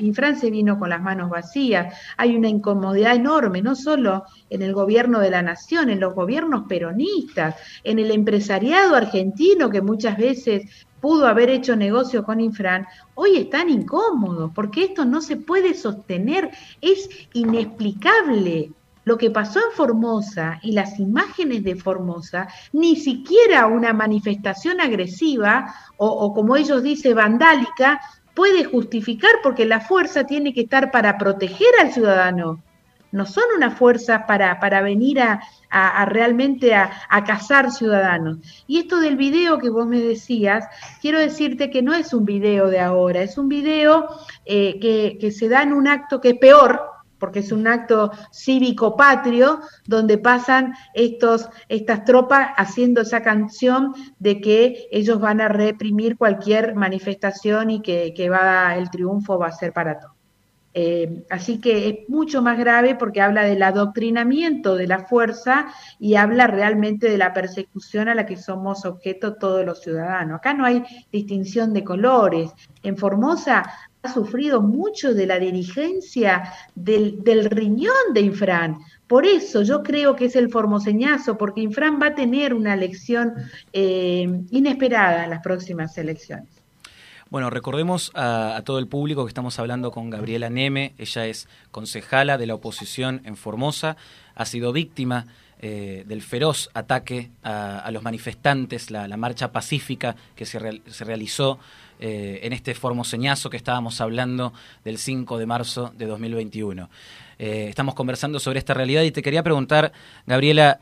Infran 0.00 0.38
se 0.38 0.50
vino 0.50 0.78
con 0.78 0.90
las 0.90 1.00
manos 1.00 1.30
vacías. 1.30 1.94
Hay 2.16 2.36
una 2.36 2.48
incomodidad 2.48 3.14
enorme, 3.14 3.62
no 3.62 3.74
solo 3.74 4.24
en 4.50 4.62
el 4.62 4.72
gobierno 4.72 5.20
de 5.20 5.30
la 5.30 5.42
nación, 5.42 5.90
en 5.90 6.00
los 6.00 6.14
gobiernos 6.14 6.64
peronistas, 6.68 7.56
en 7.84 7.98
el 7.98 8.10
empresariado 8.10 8.96
argentino 8.96 9.70
que 9.70 9.80
muchas 9.80 10.16
veces 10.16 10.86
pudo 11.02 11.26
haber 11.26 11.50
hecho 11.50 11.76
negocio 11.76 12.24
con 12.24 12.40
Infran, 12.40 12.86
hoy 13.14 13.36
están 13.36 13.68
incómodos, 13.68 14.52
porque 14.54 14.84
esto 14.84 15.04
no 15.04 15.20
se 15.20 15.36
puede 15.36 15.74
sostener, 15.74 16.50
es 16.80 17.10
inexplicable. 17.34 18.70
Lo 19.04 19.18
que 19.18 19.32
pasó 19.32 19.58
en 19.58 19.76
Formosa 19.76 20.60
y 20.62 20.72
las 20.72 21.00
imágenes 21.00 21.64
de 21.64 21.74
Formosa, 21.74 22.46
ni 22.72 22.94
siquiera 22.94 23.66
una 23.66 23.92
manifestación 23.92 24.80
agresiva 24.80 25.74
o, 25.96 26.06
o 26.06 26.32
como 26.32 26.56
ellos 26.56 26.84
dicen, 26.84 27.16
vandálica, 27.16 28.00
puede 28.32 28.62
justificar 28.62 29.32
porque 29.42 29.64
la 29.64 29.80
fuerza 29.80 30.24
tiene 30.24 30.54
que 30.54 30.62
estar 30.62 30.92
para 30.92 31.18
proteger 31.18 31.74
al 31.80 31.92
ciudadano 31.92 32.62
no 33.12 33.26
son 33.26 33.44
una 33.56 33.70
fuerza 33.70 34.26
para, 34.26 34.58
para 34.58 34.80
venir 34.80 35.20
a, 35.20 35.40
realmente 36.06 36.74
a, 36.74 36.90
cazar 37.24 37.70
ciudadanos. 37.70 38.38
Y 38.66 38.78
esto 38.78 39.00
del 39.00 39.16
video 39.16 39.58
que 39.58 39.70
vos 39.70 39.86
me 39.86 40.00
decías, 40.00 40.66
quiero 41.00 41.18
decirte 41.18 41.70
que 41.70 41.82
no 41.82 41.94
es 41.94 42.12
un 42.12 42.24
video 42.24 42.68
de 42.68 42.80
ahora, 42.80 43.22
es 43.22 43.38
un 43.38 43.48
video 43.48 44.08
eh, 44.44 44.80
que, 44.80 45.18
que 45.20 45.30
se 45.30 45.48
da 45.48 45.62
en 45.62 45.72
un 45.72 45.86
acto 45.86 46.20
que 46.20 46.30
es 46.30 46.38
peor, 46.38 46.80
porque 47.22 47.38
es 47.38 47.52
un 47.52 47.68
acto 47.68 48.10
cívico-patrio, 48.32 49.60
donde 49.86 50.18
pasan 50.18 50.74
estos, 50.92 51.48
estas 51.68 52.04
tropas 52.04 52.48
haciendo 52.56 53.02
esa 53.02 53.22
canción 53.22 53.94
de 54.18 54.40
que 54.40 54.88
ellos 54.90 55.20
van 55.20 55.40
a 55.40 55.46
reprimir 55.46 56.16
cualquier 56.16 56.74
manifestación 56.74 57.70
y 57.70 57.80
que, 57.80 58.12
que 58.12 58.28
va, 58.28 58.76
el 58.76 58.90
triunfo 58.90 59.38
va 59.38 59.46
a 59.46 59.52
ser 59.52 59.72
para 59.72 60.00
todos. 60.00 60.21
Eh, 60.74 61.24
así 61.28 61.60
que 61.60 61.88
es 61.88 62.08
mucho 62.08 62.40
más 62.40 62.58
grave 62.58 62.94
porque 62.94 63.20
habla 63.20 63.44
del 63.44 63.62
adoctrinamiento 63.62 64.74
de 64.74 64.86
la 64.86 65.00
fuerza 65.00 65.66
y 65.98 66.14
habla 66.14 66.46
realmente 66.46 67.10
de 67.10 67.18
la 67.18 67.34
persecución 67.34 68.08
a 68.08 68.14
la 68.14 68.24
que 68.24 68.36
somos 68.36 68.84
objeto 68.84 69.34
todos 69.34 69.64
los 69.66 69.82
ciudadanos. 69.82 70.38
Acá 70.38 70.54
no 70.54 70.64
hay 70.64 70.82
distinción 71.12 71.72
de 71.72 71.84
colores. 71.84 72.52
En 72.82 72.96
Formosa 72.96 73.64
ha 74.02 74.12
sufrido 74.12 74.60
mucho 74.60 75.14
de 75.14 75.26
la 75.26 75.38
dirigencia 75.38 76.52
del, 76.74 77.22
riñón 77.50 78.14
de 78.14 78.20
Infran. 78.22 78.78
Por 79.06 79.26
eso 79.26 79.62
yo 79.62 79.82
creo 79.82 80.16
que 80.16 80.24
es 80.24 80.36
el 80.36 80.50
formoseñazo, 80.50 81.36
porque 81.36 81.60
Infran 81.60 82.00
va 82.00 82.08
a 82.08 82.14
tener 82.14 82.54
una 82.54 82.74
elección 82.74 83.34
eh, 83.72 84.42
inesperada 84.50 85.24
en 85.24 85.30
las 85.30 85.42
próximas 85.42 85.96
elecciones. 85.98 86.61
Bueno, 87.32 87.48
recordemos 87.48 88.10
a, 88.14 88.60
todo 88.62 88.78
el 88.78 88.86
público 88.88 89.24
que 89.24 89.30
estamos 89.30 89.58
hablando 89.58 89.90
con 89.90 90.10
Gabriela 90.10 90.50
Neme. 90.50 90.92
Ella 90.98 91.24
es 91.24 91.48
concejala 91.70 92.36
de 92.36 92.46
la 92.46 92.54
oposición 92.54 93.22
en 93.24 93.38
Formosa. 93.38 93.96
Ha 94.34 94.44
sido 94.44 94.70
víctima 94.70 95.24
eh, 95.58 96.04
del 96.06 96.20
feroz 96.20 96.68
ataque 96.74 97.30
a, 97.42 97.88
los 97.90 98.02
manifestantes, 98.02 98.90
la, 98.90 99.16
marcha 99.16 99.50
pacífica 99.50 100.14
que 100.36 100.44
se, 100.44 100.58
realizó 100.58 101.58
eh, 102.00 102.40
en 102.42 102.52
este 102.52 102.74
formoseñazo 102.74 103.48
que 103.48 103.56
estábamos 103.56 104.02
hablando 104.02 104.52
del 104.84 104.98
5 104.98 105.38
de 105.38 105.46
marzo 105.46 105.90
de 105.96 106.04
2021. 106.04 106.90
Eh, 107.38 107.64
estamos 107.66 107.94
conversando 107.94 108.40
sobre 108.40 108.58
esta 108.58 108.74
realidad 108.74 109.04
y 109.04 109.10
te 109.10 109.22
quería 109.22 109.42
preguntar, 109.42 109.94
Gabriela, 110.26 110.80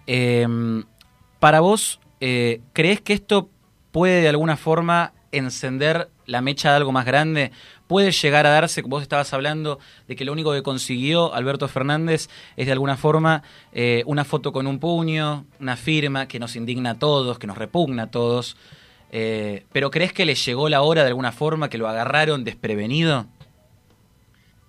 para 1.39 1.61
vos, 1.61 2.01
¿crees 2.19 3.01
que 3.03 3.13
esto 3.13 3.49
puede 3.93 4.23
de 4.23 4.29
alguna 4.29 4.57
forma 4.57 5.13
encender 5.33 6.09
la 6.27 6.41
mecha 6.41 6.71
de 6.71 6.77
algo 6.77 6.93
más 6.93 7.05
grande, 7.05 7.53
puede 7.87 8.13
llegar 8.13 8.47
a 8.47 8.51
darse, 8.51 8.83
vos 8.83 9.03
estabas 9.03 9.33
hablando 9.33 9.79
de 10.07 10.17
que 10.17 10.25
lo 10.25 10.33
único 10.33 10.53
que 10.53 10.63
consiguió 10.63 11.35
Alberto 11.35 11.69
Fernández 11.69 12.29
es 12.57 12.67
de 12.67 12.73
alguna 12.73 12.97
forma 12.97 13.43
eh, 13.73 14.03
una 14.07 14.25
foto 14.25 14.53
con 14.53 14.67
un 14.67 14.79
puño, 14.79 15.45
una 15.59 15.77
firma 15.77 16.29
que 16.29 16.39
nos 16.39 16.57
indigna 16.57 16.91
a 16.91 16.99
todos, 16.99 17.39
que 17.39 17.47
nos 17.47 17.59
repugna 17.59 18.05
a 18.05 18.11
todos, 18.11 18.57
eh, 19.13 19.65
pero 19.73 19.91
¿crees 19.91 20.13
que 20.13 20.25
le 20.25 20.35
llegó 20.35 20.69
la 20.69 20.83
hora 20.83 21.03
de 21.03 21.09
alguna 21.09 21.33
forma, 21.33 21.69
que 21.69 21.79
lo 21.79 21.89
agarraron 21.89 22.45
desprevenido? 22.45 23.27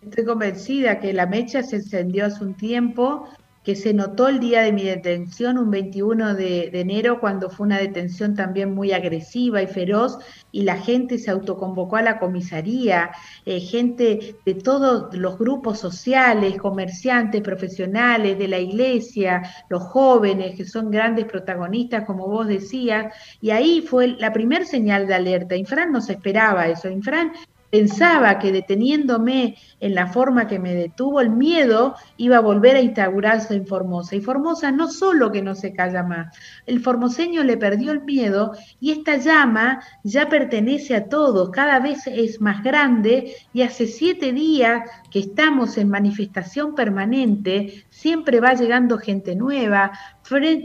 Estoy 0.04 0.26
convencida 0.26 1.00
que 1.00 1.14
la 1.14 1.28
mecha 1.28 1.62
se 1.62 1.76
encendió 1.76 2.26
hace 2.26 2.44
un 2.44 2.56
tiempo 2.56 3.30
que 3.64 3.76
se 3.76 3.94
notó 3.94 4.28
el 4.28 4.40
día 4.40 4.62
de 4.62 4.72
mi 4.72 4.84
detención, 4.84 5.58
un 5.58 5.70
21 5.70 6.34
de, 6.34 6.72
enero, 6.74 7.20
cuando 7.20 7.50
fue 7.50 7.68
una 7.68 7.78
detención 7.78 8.36
también 8.36 8.74
muy 8.74 8.92
agresiva 8.92 9.62
y 9.62 9.68
feroz, 9.68 10.18
y 10.52 10.64
la 10.64 10.78
gente 10.78 11.20
se 11.20 11.30
autoconvocó 11.30 11.98
a 11.98 12.02
la 12.02 12.20
comisaría, 12.20 13.12
eh, 13.46 13.60
gente 13.60 14.36
de 14.46 14.54
todos 14.56 15.16
los 15.16 15.38
grupos 15.38 15.80
sociales, 15.80 16.58
comerciantes, 16.58 17.42
profesionales, 17.42 18.38
de 18.38 18.48
la 18.48 18.60
iglesia, 18.60 19.44
los 19.70 19.84
jóvenes, 19.84 20.56
que 20.56 20.66
son 20.66 20.90
grandes 20.90 21.26
protagonistas, 21.26 22.06
como 22.06 22.28
vos 22.28 22.48
decías, 22.48 23.14
y 23.42 23.52
ahí 23.52 23.82
fue 23.82 24.08
la 24.08 24.34
primer 24.34 24.66
señal 24.66 25.06
de 25.06 25.14
alerta. 25.14 25.56
Infran 25.56 25.92
no 25.92 26.02
se 26.02 26.14
esperaba 26.14 26.68
eso, 26.68 26.90
Infran 26.90 27.32
Pensaba 27.72 28.38
que 28.38 28.52
deteniéndome 28.52 29.56
en 29.80 29.96
la 29.96 30.08
forma 30.08 30.46
que 30.46 30.60
me 30.60 30.76
detuvo, 30.76 31.22
el 31.22 31.30
miedo 31.30 31.96
iba 32.18 32.38
a 32.38 32.42
volver 32.42 32.76
a 32.76 32.82
instaurarse 32.82 33.56
en 33.56 33.66
Formosa. 33.66 34.16
Y 34.18 34.22
Formosa 34.22 34.72
no 34.72 34.90
solo 34.90 35.32
que 35.32 35.42
no 35.42 35.56
se 35.56 35.72
calla 35.72 36.04
más, 36.04 36.36
el 36.66 36.82
formoseño 36.82 37.44
le 37.44 37.56
perdió 37.56 37.94
el 37.94 38.04
miedo 38.04 38.52
y 38.82 38.92
esta 38.92 39.16
llama 39.18 39.82
ya 40.04 40.28
pertenece 40.28 40.96
a 40.96 41.08
todos, 41.08 41.50
cada 41.50 41.80
vez 41.80 42.08
es 42.08 42.42
más 42.42 42.62
grande 42.62 43.36
y 43.54 43.62
hace 43.62 43.88
siete 43.88 44.34
días 44.34 44.90
que 45.10 45.20
estamos 45.20 45.78
en 45.78 45.90
manifestación 45.90 46.76
permanente, 46.76 47.86
siempre 48.02 48.40
va 48.40 48.56
llegando 48.56 48.98
gente 48.98 49.36
nueva, 49.36 49.92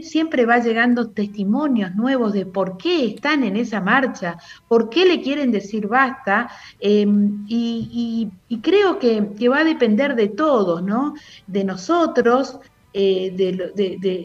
siempre 0.01 0.47
va 0.47 0.57
llegando 0.57 1.11
testimonios 1.11 1.93
nuevos 1.93 2.33
de 2.33 2.47
por 2.47 2.77
qué 2.77 3.05
están 3.05 3.43
en 3.43 3.55
esa 3.57 3.79
marcha, 3.79 4.37
por 4.67 4.89
qué 4.89 5.05
le 5.05 5.21
quieren 5.21 5.51
decir 5.51 5.85
basta, 5.87 6.49
em, 6.79 7.45
y, 7.47 8.31
creo 8.63 8.97
que, 8.97 9.49
va 9.49 9.59
a 9.59 9.63
depender 9.63 10.15
de 10.15 10.29
todos, 10.29 10.81
¿no? 10.81 11.13
De 11.45 11.63
nosotros, 11.63 12.59
eh, 12.91 13.31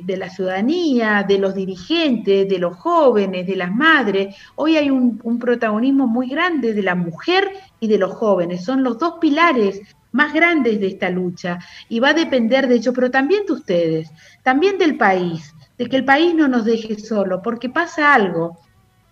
de, 0.06 0.16
la 0.16 0.30
ciudadanía, 0.30 1.22
de 1.28 1.38
los 1.38 1.54
dirigentes, 1.54 2.48
de 2.48 2.58
los 2.58 2.74
jóvenes, 2.76 3.46
de 3.46 3.56
las 3.56 3.74
madres. 3.74 4.34
Hoy 4.54 4.76
hay 4.78 4.88
un 4.88 5.38
protagonismo 5.38 6.06
muy 6.06 6.28
grande 6.30 6.72
de 6.72 6.82
la 6.82 6.94
mujer 6.94 7.50
y 7.78 7.88
de 7.88 7.98
los 7.98 8.14
jóvenes. 8.14 8.64
Son 8.64 8.82
los 8.82 8.96
dos 8.96 9.16
pilares 9.20 9.82
más 10.12 10.32
grandes 10.32 10.78
de 10.78 10.86
esta 10.86 11.10
lucha 11.10 11.58
y 11.88 12.00
va 12.00 12.10
a 12.10 12.14
depender 12.14 12.68
de 12.68 12.76
ello, 12.76 12.92
pero 12.92 13.10
también 13.10 13.44
de 13.46 13.52
ustedes, 13.52 14.10
también 14.42 14.78
del 14.78 14.96
país, 14.96 15.54
de 15.76 15.88
que 15.88 15.96
el 15.96 16.04
país 16.04 16.34
no 16.34 16.48
nos 16.48 16.64
deje 16.64 16.98
solo, 16.98 17.42
porque 17.42 17.68
pasa 17.68 18.14
algo. 18.14 18.60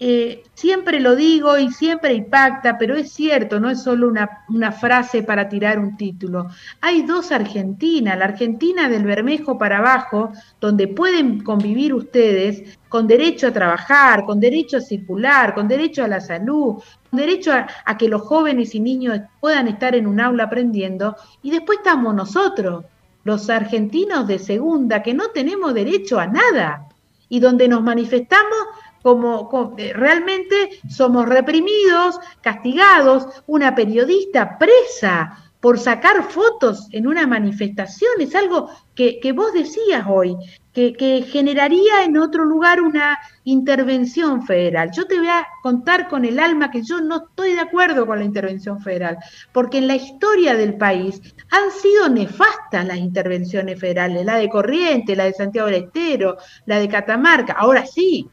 Eh, 0.02 0.44
siempre 0.54 0.98
lo 0.98 1.14
digo 1.14 1.58
y 1.58 1.70
siempre 1.72 2.14
impacta, 2.14 2.78
pero 2.78 2.96
es 2.96 3.12
cierto, 3.12 3.60
no 3.60 3.68
es 3.68 3.82
solo 3.82 4.08
una, 4.08 4.72
frase 4.72 5.22
para 5.22 5.46
tirar 5.46 5.78
un 5.78 5.98
título. 5.98 6.48
Hay 6.80 7.02
dos 7.02 7.30
Argentinas, 7.32 8.16
la 8.16 8.24
Argentina 8.24 8.88
del 8.88 9.04
Bermejo 9.04 9.58
para 9.58 9.76
abajo, 9.76 10.32
donde 10.58 10.88
pueden 10.88 11.42
convivir 11.44 11.92
ustedes 11.92 12.78
con 12.88 13.06
derecho 13.06 13.48
a 13.48 13.52
trabajar, 13.52 14.24
con 14.24 14.40
derecho 14.40 14.78
a 14.78 14.80
circular, 14.80 15.52
con 15.52 15.68
derecho 15.68 16.02
a 16.02 16.08
la 16.08 16.22
salud, 16.22 16.82
con 17.10 17.20
derecho 17.20 17.52
a, 17.52 17.66
a 17.84 17.98
que 17.98 18.08
los 18.08 18.22
jóvenes 18.22 18.74
y 18.74 18.80
niños 18.80 19.20
puedan 19.38 19.68
estar 19.68 19.94
en 19.94 20.06
un 20.06 20.18
aula 20.18 20.44
aprendiendo, 20.44 21.14
y 21.42 21.50
después 21.50 21.76
estamos 21.80 22.14
nosotros, 22.14 22.86
los 23.24 23.50
argentinos 23.50 24.26
de 24.26 24.38
segunda, 24.38 25.02
que 25.02 25.12
no 25.12 25.28
tenemos 25.28 25.74
derecho 25.74 26.18
a 26.18 26.26
nada 26.26 26.88
y 27.28 27.38
donde 27.38 27.68
nos 27.68 27.82
manifestamos 27.82 28.66
como, 29.02 29.74
eh, 29.78 29.92
realmente 29.94 30.80
somos 30.88 31.28
reprimidos, 31.28 32.18
castigados, 32.40 33.26
una 33.46 33.74
periodista 33.74 34.58
presa 34.58 35.50
por 35.60 35.78
sacar 35.78 36.24
fotos 36.24 36.88
en 36.90 37.06
una 37.06 37.26
manifestación, 37.26 38.12
es 38.20 38.34
algo 38.34 38.70
que, 38.94 39.32
vos 39.32 39.52
decías 39.54 40.04
hoy, 40.06 40.36
que, 40.72 40.92
que, 40.92 41.22
generaría 41.22 42.04
en 42.04 42.18
otro 42.18 42.44
lugar 42.44 42.82
una 42.82 43.18
intervención 43.44 44.46
federal. 44.46 44.90
Yo 44.94 45.06
te 45.06 45.18
voy 45.18 45.28
a 45.28 45.46
contar 45.62 46.08
con 46.08 46.24
el 46.24 46.38
alma 46.38 46.70
que 46.70 46.82
yo 46.82 47.00
no 47.00 47.24
estoy 47.28 47.52
de 47.54 47.60
acuerdo 47.60 48.06
con 48.06 48.18
la 48.18 48.24
intervención 48.24 48.80
federal, 48.80 49.18
porque 49.52 49.78
en 49.78 49.86
la 49.86 49.96
historia 49.96 50.54
del 50.54 50.74
país 50.74 51.20
han 51.50 51.70
sido 51.70 52.08
nefastas 52.08 52.86
las 52.86 52.98
intervenciones 52.98 53.80
federales, 53.80 54.24
la 54.24 54.36
de 54.36 54.50
Corriente, 54.50 55.16
la 55.16 55.24
de 55.24 55.32
Santiago 55.32 55.68
del 55.68 55.84
Estero, 55.84 56.36
la 56.66 56.78
de 56.78 56.88
Catamarca, 56.88 57.54
ahora 57.54 57.86
sí, 57.86 58.28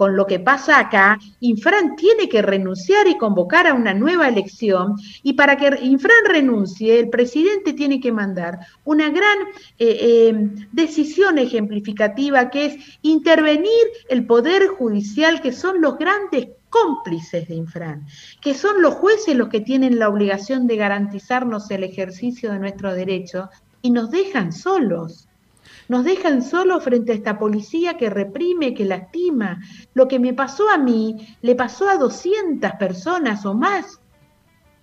con 0.00 0.16
lo 0.16 0.26
que 0.26 0.40
pasa 0.40 0.78
acá, 0.78 1.18
Infran 1.40 1.94
tiene 1.94 2.26
que 2.26 2.40
renunciar 2.40 3.06
y 3.06 3.18
convocar 3.18 3.66
a 3.66 3.74
una 3.74 3.92
nueva 3.92 4.28
elección. 4.28 4.94
Y 5.22 5.34
para 5.34 5.58
que 5.58 5.78
Infran 5.82 6.24
renuncie, 6.26 6.98
el 6.98 7.10
presidente 7.10 7.74
tiene 7.74 8.00
que 8.00 8.10
mandar 8.10 8.60
una 8.84 9.10
gran 9.10 9.38
eh, 9.78 9.98
eh, 10.00 10.48
decisión 10.72 11.36
ejemplificativa 11.36 12.48
que 12.48 12.64
es 12.64 12.98
intervenir 13.02 13.84
el 14.08 14.24
Poder 14.24 14.68
Judicial, 14.68 15.42
que 15.42 15.52
son 15.52 15.82
los 15.82 15.98
grandes 15.98 16.48
cómplices 16.70 17.46
de 17.48 17.56
Infran, 17.56 18.06
que 18.40 18.54
son 18.54 18.80
los 18.80 18.94
jueces 18.94 19.36
los 19.36 19.50
que 19.50 19.60
tienen 19.60 19.98
la 19.98 20.08
obligación 20.08 20.66
de 20.66 20.76
garantizarnos 20.76 21.70
el 21.70 21.84
ejercicio 21.84 22.50
de 22.52 22.58
nuestros 22.58 22.94
derechos 22.94 23.50
y 23.82 23.90
nos 23.90 24.10
dejan 24.10 24.54
solos. 24.54 25.28
Nos 25.90 26.04
dejan 26.04 26.40
solos 26.40 26.84
frente 26.84 27.10
a 27.10 27.16
esta 27.16 27.36
policía 27.36 27.96
que 27.96 28.08
reprime, 28.08 28.74
que 28.74 28.84
lastima. 28.84 29.60
Lo 29.92 30.06
que 30.06 30.20
me 30.20 30.32
pasó 30.32 30.70
a 30.70 30.78
mí 30.78 31.16
le 31.42 31.56
pasó 31.56 31.88
a 31.88 31.96
200 31.96 32.70
personas 32.78 33.44
o 33.44 33.54
más. 33.54 34.00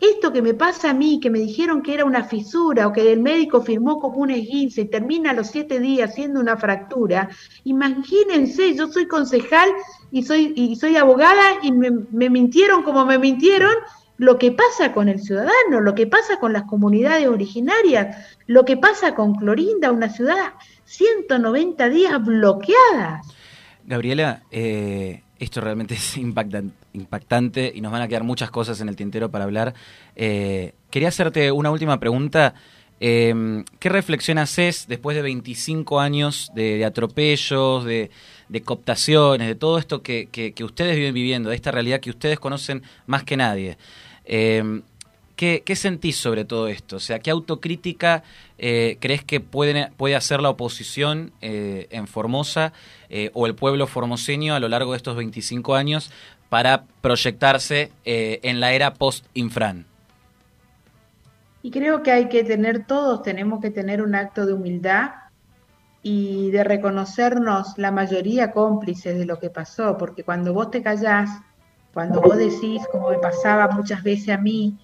Esto 0.02 0.34
que 0.34 0.42
me 0.42 0.54
pasa 0.54 0.90
a 0.90 0.94
mí, 0.94 1.22
que 1.22 1.30
me 1.30 1.40
dijeron 1.40 1.82
que 1.82 1.94
era 1.94 2.04
una 2.04 2.26
fisura 2.26 2.88
o 2.88 2.92
que 2.92 3.10
el 3.10 3.22
médico 3.22 3.62
firmó 3.62 4.02
como 4.02 4.18
un 4.18 4.32
esguince 4.32 4.82
y 4.82 4.90
termina 4.90 5.30
a 5.30 5.34
los 5.34 5.48
siete 5.48 5.80
días 5.80 6.14
siendo 6.14 6.42
una 6.42 6.58
fractura, 6.58 7.30
imagínense, 7.64 8.76
yo 8.76 8.90
soy 8.90 9.08
concejal 9.08 9.70
y 10.12 10.24
soy, 10.24 10.52
y 10.58 10.76
soy 10.76 10.98
abogada 10.98 11.60
y 11.64 11.72
me, 11.72 11.90
me 12.12 12.30
mintieron 12.30 12.84
como 12.84 13.06
me 13.06 13.18
mintieron 13.18 13.72
lo 14.17 14.38
que 14.38 14.51
pasa 14.51 14.93
con 14.93 15.09
el 15.09 15.19
ciudadano, 15.21 15.81
lo 15.81 15.95
que 15.95 16.07
pasa 16.07 16.39
con 16.39 16.53
las 16.53 16.63
comunidades 16.63 17.27
originarias, 17.27 18.38
lo 18.47 18.65
que 18.65 18.77
pasa 18.77 19.15
con 19.15 19.36
Clorinda, 19.36 19.91
una 19.91 20.09
ciudad 20.09 20.53
190 20.86 21.89
días 21.89 22.24
bloqueadas. 22.24 23.27
Gabriela, 23.86 24.43
eh, 24.51 25.21
esto 25.39 25.62
realmente 25.62 25.93
es 25.95 26.17
impactante 26.17 27.71
y 27.74 27.81
nos 27.81 27.91
van 27.91 28.01
a 28.01 28.07
quedar 28.07 28.24
muchas 28.24 28.51
cosas 28.51 28.81
en 28.81 28.89
el 28.89 28.95
tintero 28.95 29.29
para 29.29 29.45
hablar. 29.45 29.74
Eh, 30.15 30.74
quería 30.89 31.09
hacerte 31.09 31.51
una 31.51 31.71
última 31.71 32.00
pregunta. 32.00 32.53
Eh, 33.00 33.63
¿Qué 33.79 33.89
reflexión 33.89 34.39
haces 34.39 34.88
después 34.88 35.15
de 35.15 35.21
25 35.21 36.00
años 36.00 36.51
de, 36.55 36.83
atropellos, 36.83 37.86
de, 37.86 38.09
cooptaciones, 38.65 39.47
de 39.47 39.55
todo 39.55 39.77
esto 39.77 40.01
que, 40.01 40.53
ustedes 40.63 40.95
viven 40.95 41.13
viviendo, 41.13 41.50
de 41.50 41.55
esta 41.55 41.71
realidad 41.71 42.00
que 42.00 42.09
ustedes 42.09 42.39
conocen 42.39 42.81
más 43.05 43.24
que 43.24 43.38
nadie? 43.38 43.77
¿Qué, 45.38 45.75
sentís 45.75 46.17
sobre 46.17 46.46
todo 46.46 46.67
esto? 46.67 46.96
O 46.96 47.00
sea, 47.00 47.19
¿qué 47.19 47.29
autocrítica 47.29 48.24
eh, 48.57 48.98
crees 49.00 49.24
que 49.24 49.39
puede, 49.39 49.91
puede 49.96 50.15
hacer 50.15 50.41
la 50.41 50.50
oposición 50.50 51.31
eh, 51.41 51.86
en 51.91 52.07
Formosa 52.07 52.74
eh, 53.12 53.29
o 53.36 53.46
el 53.46 53.53
pueblo 53.53 53.86
formoseño 53.86 54.55
a 54.55 54.60
lo 54.60 54.67
largo 54.67 54.93
de 54.93 54.98
estos 54.98 55.15
25 55.15 55.75
años 55.75 56.12
para 56.49 56.86
proyectarse 57.02 57.91
en 58.04 58.60
la 58.60 58.73
era 58.73 58.95
post-infran? 58.95 59.86
Y 61.62 61.69
creo 61.69 62.02
que 62.02 62.12
hay 62.12 62.30
que 62.30 62.43
tener 62.43 62.88
todos, 62.88 63.21
tenemos 63.21 63.62
que 63.62 63.69
tener 63.69 64.02
un 64.02 64.15
acto 64.15 64.47
de 64.47 64.54
humildad 64.54 65.12
y 66.02 66.49
de 66.49 66.63
reconocernos 66.63 67.78
la 67.78 67.91
mayoría 67.91 68.54
cómplices 68.54 69.19
de 69.19 69.25
lo 69.25 69.38
que 69.38 69.52
pasó, 69.52 69.99
porque 69.99 70.23
cuando 70.23 70.52
vos 70.52 70.71
te 70.71 70.82
callás, 70.82 71.30
cuando 71.97 72.21
vos 72.21 72.38
decís, 72.38 72.83
como 72.91 73.10
me 73.10 73.17
pasaba 73.17 73.69
muchas 73.69 74.03
veces 74.03 74.29
a 74.29 74.38
mí, 74.38 74.77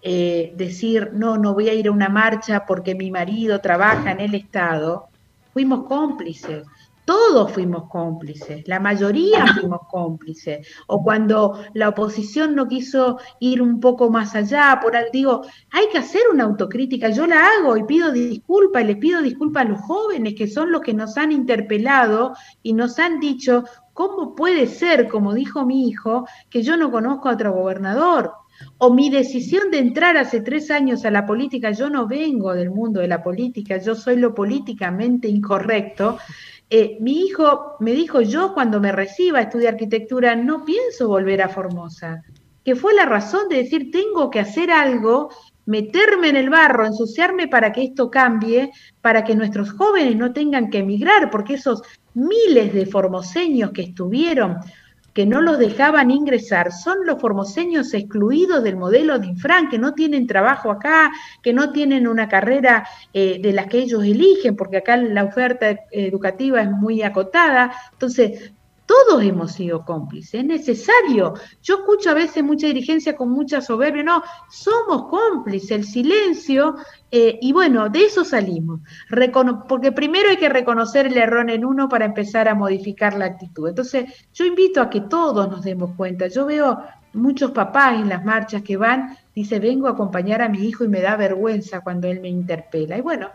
eh, 0.00 0.54
decir, 0.56 1.10
no, 1.12 1.36
no 1.36 1.52
voy 1.52 1.68
a 1.68 1.74
ir 1.74 1.88
a 1.88 1.92
una 1.92 2.08
marcha 2.08 2.64
porque 2.64 2.94
mi 2.94 3.10
marido 3.10 3.60
trabaja 3.60 4.12
en 4.12 4.20
el 4.20 4.34
Estado, 4.34 5.10
fuimos 5.52 5.84
cómplices. 5.86 6.66
Todos 7.04 7.52
fuimos 7.52 7.88
cómplices, 7.90 8.66
la 8.66 8.80
mayoría 8.80 9.44
fuimos 9.60 9.80
cómplices. 9.90 10.66
O 10.86 11.02
cuando 11.02 11.60
la 11.74 11.90
oposición 11.90 12.54
no 12.54 12.66
quiso 12.66 13.18
ir 13.40 13.60
un 13.60 13.80
poco 13.80 14.10
más 14.10 14.34
allá, 14.34 14.78
por 14.82 14.96
algo, 14.96 15.10
digo, 15.12 15.42
hay 15.70 15.88
que 15.92 15.98
hacer 15.98 16.22
una 16.32 16.44
autocrítica. 16.44 17.10
Yo 17.10 17.26
la 17.26 17.46
hago 17.46 17.76
y 17.76 17.84
pido 17.84 18.10
disculpas 18.10 18.82
y 18.82 18.86
les 18.86 18.96
pido 18.96 19.20
disculpas 19.20 19.66
a 19.66 19.68
los 19.68 19.80
jóvenes 19.80 20.34
que 20.34 20.48
son 20.48 20.72
los 20.72 20.80
que 20.80 20.94
nos 20.94 21.16
han 21.18 21.32
interpelado 21.32 22.34
y 22.62 22.72
nos 22.72 22.98
han 22.98 23.20
dicho, 23.20 23.64
¿cómo 23.92 24.34
puede 24.34 24.66
ser, 24.66 25.08
como 25.08 25.34
dijo 25.34 25.66
mi 25.66 25.88
hijo, 25.88 26.26
que 26.48 26.62
yo 26.62 26.76
no 26.76 26.90
conozco 26.90 27.28
a 27.28 27.32
otro 27.32 27.52
gobernador? 27.52 28.32
o 28.78 28.92
mi 28.92 29.10
decisión 29.10 29.70
de 29.70 29.78
entrar 29.78 30.16
hace 30.16 30.40
tres 30.40 30.70
años 30.70 31.04
a 31.04 31.10
la 31.10 31.26
política, 31.26 31.70
yo 31.70 31.90
no 31.90 32.06
vengo 32.06 32.54
del 32.54 32.70
mundo 32.70 33.00
de 33.00 33.08
la 33.08 33.22
política, 33.22 33.78
yo 33.78 33.94
soy 33.94 34.16
lo 34.16 34.34
políticamente 34.34 35.28
incorrecto. 35.28 36.18
Eh, 36.76 36.98
mi 36.98 37.20
hijo 37.20 37.76
me 37.78 37.92
dijo, 37.92 38.20
yo 38.20 38.52
cuando 38.52 38.80
me 38.80 38.90
reciba 38.90 39.38
a 39.38 39.42
estudiar 39.42 39.74
arquitectura 39.74 40.34
no 40.34 40.64
pienso 40.64 41.06
volver 41.06 41.40
a 41.40 41.48
Formosa, 41.48 42.24
que 42.64 42.74
fue 42.74 42.94
la 42.94 43.04
razón 43.04 43.48
de 43.48 43.58
decir, 43.58 43.92
tengo 43.92 44.28
que 44.28 44.40
hacer 44.40 44.72
algo, 44.72 45.28
meterme 45.66 46.30
en 46.30 46.36
el 46.36 46.50
barro, 46.50 46.84
ensuciarme 46.84 47.46
para 47.46 47.70
que 47.70 47.84
esto 47.84 48.10
cambie, 48.10 48.72
para 49.00 49.22
que 49.22 49.36
nuestros 49.36 49.70
jóvenes 49.70 50.16
no 50.16 50.32
tengan 50.32 50.68
que 50.68 50.78
emigrar, 50.78 51.30
porque 51.30 51.54
esos 51.54 51.80
miles 52.12 52.74
de 52.74 52.86
formoseños 52.86 53.70
que 53.70 53.82
estuvieron 53.82 54.56
que 55.14 55.24
no 55.24 55.40
los 55.40 55.58
dejaban 55.58 56.10
ingresar 56.10 56.72
son 56.72 57.06
los 57.06 57.20
formoseños 57.20 57.94
excluidos 57.94 58.62
del 58.64 58.76
modelo 58.76 59.18
de 59.18 59.28
Infran, 59.28 59.68
que 59.70 59.78
no 59.78 59.94
tienen 59.94 60.26
trabajo 60.26 60.70
acá, 60.70 61.12
que 61.40 61.54
no 61.54 61.70
tienen 61.70 62.08
una 62.08 62.28
carrera 62.28 62.86
eh, 63.12 63.38
de 63.40 63.52
las 63.52 63.66
que 63.66 63.78
ellos 63.78 64.02
eligen, 64.04 64.56
porque 64.56 64.78
acá 64.78 64.96
la 64.96 65.24
oferta 65.24 65.78
educativa 65.90 66.60
es 66.60 66.70
muy 66.70 67.02
acotada. 67.02 67.72
Entonces, 67.92 68.52
todos 68.86 69.22
hemos 69.22 69.52
sido 69.52 69.84
cómplices, 69.84 70.34
es 70.34 70.44
necesario. 70.44 71.34
Yo 71.62 71.76
escucho 71.76 72.10
a 72.10 72.14
veces 72.14 72.44
mucha 72.44 72.66
dirigencia 72.66 73.16
con 73.16 73.30
mucha 73.30 73.60
soberbia, 73.60 74.02
no, 74.02 74.22
somos 74.50 75.08
cómplices, 75.08 75.70
el 75.70 75.84
silencio, 75.84 76.76
eh, 77.10 77.38
y 77.40 77.52
bueno, 77.52 77.88
de 77.88 78.04
eso 78.04 78.24
salimos, 78.24 78.80
porque 79.68 79.92
primero 79.92 80.28
hay 80.28 80.36
que 80.36 80.48
reconocer 80.48 81.06
el 81.06 81.16
error 81.16 81.48
en 81.48 81.64
uno 81.64 81.88
para 81.88 82.04
empezar 82.04 82.48
a 82.48 82.54
modificar 82.54 83.16
la 83.16 83.26
actitud. 83.26 83.68
Entonces, 83.68 84.28
yo 84.32 84.44
invito 84.44 84.80
a 84.80 84.90
que 84.90 85.00
todos 85.00 85.48
nos 85.48 85.62
demos 85.62 85.92
cuenta. 85.96 86.26
Yo 86.28 86.46
veo 86.46 86.82
muchos 87.12 87.52
papás 87.52 88.00
en 88.00 88.08
las 88.08 88.24
marchas 88.24 88.62
que 88.62 88.76
van, 88.76 89.16
dice, 89.34 89.60
vengo 89.60 89.86
a 89.86 89.92
acompañar 89.92 90.42
a 90.42 90.48
mi 90.48 90.66
hijo 90.66 90.84
y 90.84 90.88
me 90.88 91.00
da 91.00 91.16
vergüenza 91.16 91.80
cuando 91.80 92.08
él 92.08 92.20
me 92.20 92.28
interpela. 92.28 92.98
Y 92.98 93.00
bueno, 93.00 93.30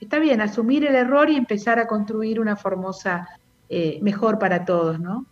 está 0.00 0.18
bien, 0.18 0.40
asumir 0.40 0.86
el 0.86 0.94
error 0.94 1.30
y 1.30 1.36
empezar 1.36 1.78
a 1.78 1.86
construir 1.86 2.40
una 2.40 2.56
formosa 2.56 3.28
eh, 3.68 3.98
mejor 4.02 4.38
para 4.38 4.64
todos, 4.64 5.00
¿no? 5.00 5.26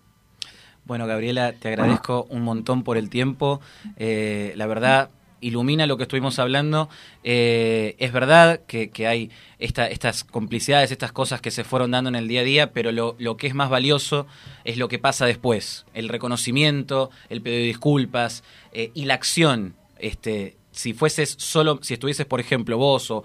Bueno, 0.85 1.07
Gabriela, 1.07 1.53
te 1.53 1.69
agradezco 1.69 2.27
un 2.31 2.43
montón 2.43 2.85
por 2.85 2.97
el 2.97 3.11
tiempo. 3.11 3.61
Eh, 3.97 4.53
la 4.57 4.67
verdad, 4.67 5.11
ilumina 5.41 5.87
lo 5.87 5.97
que 5.97 6.05
estuvimos 6.05 6.39
hablando. 6.39 6.89
Eh, 7.25 7.97
es 7.99 8.13
verdad 8.13 8.61
que, 8.67 8.91
hay 9.07 9.31
estas 9.59 10.23
complicidades, 10.23 10.93
estas 10.93 11.11
cosas 11.11 11.41
que 11.41 11.51
se 11.51 11.65
fueron 11.65 11.91
dando 11.91 12.09
en 12.09 12.15
el 12.15 12.29
día 12.29 12.43
a 12.43 12.45
día, 12.45 12.73
pero 12.73 12.93
lo, 12.93 13.17
lo, 13.19 13.37
que 13.37 13.49
es 13.49 13.55
más 13.55 13.69
valioso 13.69 14.29
es 14.65 14.77
lo 14.77 14.87
que 14.87 15.01
pasa 15.01 15.27
después. 15.27 15.87
El 15.93 16.09
reconocimiento, 16.09 17.11
el 17.31 17.43
pedido 17.43 17.61
de 17.61 17.67
disculpas 17.67 18.45
y 18.73 19.07
la 19.07 19.15
acción 19.15 19.75
este, 19.99 20.57
si 20.77 20.93
fueses 20.93 21.37
solo, 21.39 21.79
si 21.81 21.95
estuvieses, 21.95 22.27
por 22.27 22.39
ejemplo, 22.39 22.77
vos 22.77 23.11
o, 23.11 23.25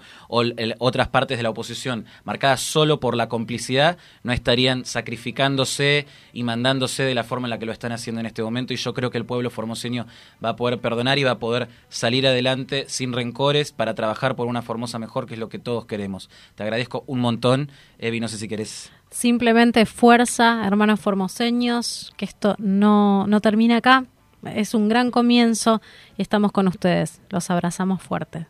otras 0.78 1.08
partes 1.08 1.36
de 1.36 1.42
la 1.42 1.50
oposición 1.50 2.06
marcadas 2.24 2.62
solo 2.62 2.98
por 2.98 3.14
la 3.14 3.28
complicidad, 3.28 3.98
no 4.22 4.32
estarían 4.32 4.86
sacrificándose 4.86 6.06
y 6.32 6.44
mandándose 6.44 7.02
de 7.02 7.14
la 7.14 7.24
forma 7.24 7.46
en 7.46 7.50
la 7.50 7.58
que 7.58 7.66
lo 7.66 7.72
están 7.72 7.92
haciendo 7.92 8.20
en 8.20 8.26
este 8.26 8.42
momento. 8.42 8.72
Y 8.72 8.76
yo 8.76 8.94
creo 8.94 9.10
que 9.10 9.18
el 9.18 9.26
pueblo 9.26 9.50
formoseño 9.50 10.06
va 10.42 10.50
a 10.50 10.56
poder 10.56 10.80
perdonar 10.80 11.18
y 11.18 11.24
va 11.24 11.32
a 11.32 11.38
poder 11.38 11.68
salir 11.90 12.26
adelante 12.26 12.86
sin 12.88 13.12
rencores 13.12 13.70
para 13.70 13.94
trabajar 13.94 14.34
por 14.34 14.46
una 14.46 14.62
Formosa 14.62 14.98
mejor, 14.98 15.26
que 15.26 15.34
es 15.34 15.40
lo 15.40 15.50
que 15.50 15.58
todos 15.58 15.84
queremos. 15.84 16.30
Te 16.54 16.62
agradezco 16.62 17.04
un 17.06 17.20
montón. 17.20 17.70
Evi, 17.98 18.18
no 18.20 18.28
sé 18.28 18.38
si 18.38 18.48
querés. 18.48 18.90
Simplemente 19.10 19.84
fuerza, 19.84 20.66
hermanos 20.66 21.00
formoseños, 21.00 22.14
que 22.16 22.24
esto 22.24 22.54
no, 22.58 23.26
no 23.26 23.40
termina 23.42 23.76
acá 23.76 24.06
es 24.44 24.74
un 24.74 24.88
gran 24.88 25.10
comienzo 25.10 25.80
y 26.16 26.22
estamos 26.22 26.52
con 26.52 26.68
ustedes. 26.68 27.20
Los 27.30 27.50
abrazamos 27.50 28.02
fuerte. 28.02 28.46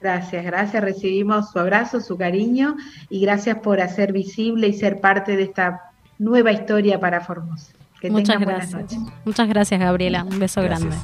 Gracias, 0.00 0.44
gracias. 0.44 0.82
Recibimos 0.82 1.50
su 1.50 1.58
abrazo, 1.58 2.00
su 2.00 2.18
cariño 2.18 2.76
y 3.08 3.20
gracias 3.20 3.58
por 3.58 3.80
hacer 3.80 4.12
visible 4.12 4.66
y 4.66 4.72
ser 4.72 5.00
parte 5.00 5.36
de 5.36 5.44
esta 5.44 5.92
nueva 6.18 6.52
historia 6.52 6.98
para 6.98 7.20
Formosa. 7.20 7.72
Muchas 8.10 8.40
gracias. 8.40 8.96
Muchas 9.24 9.48
gracias, 9.48 9.78
Gabriela. 9.78 10.24
Un 10.24 10.38
beso 10.38 10.60
grande. 10.62 10.96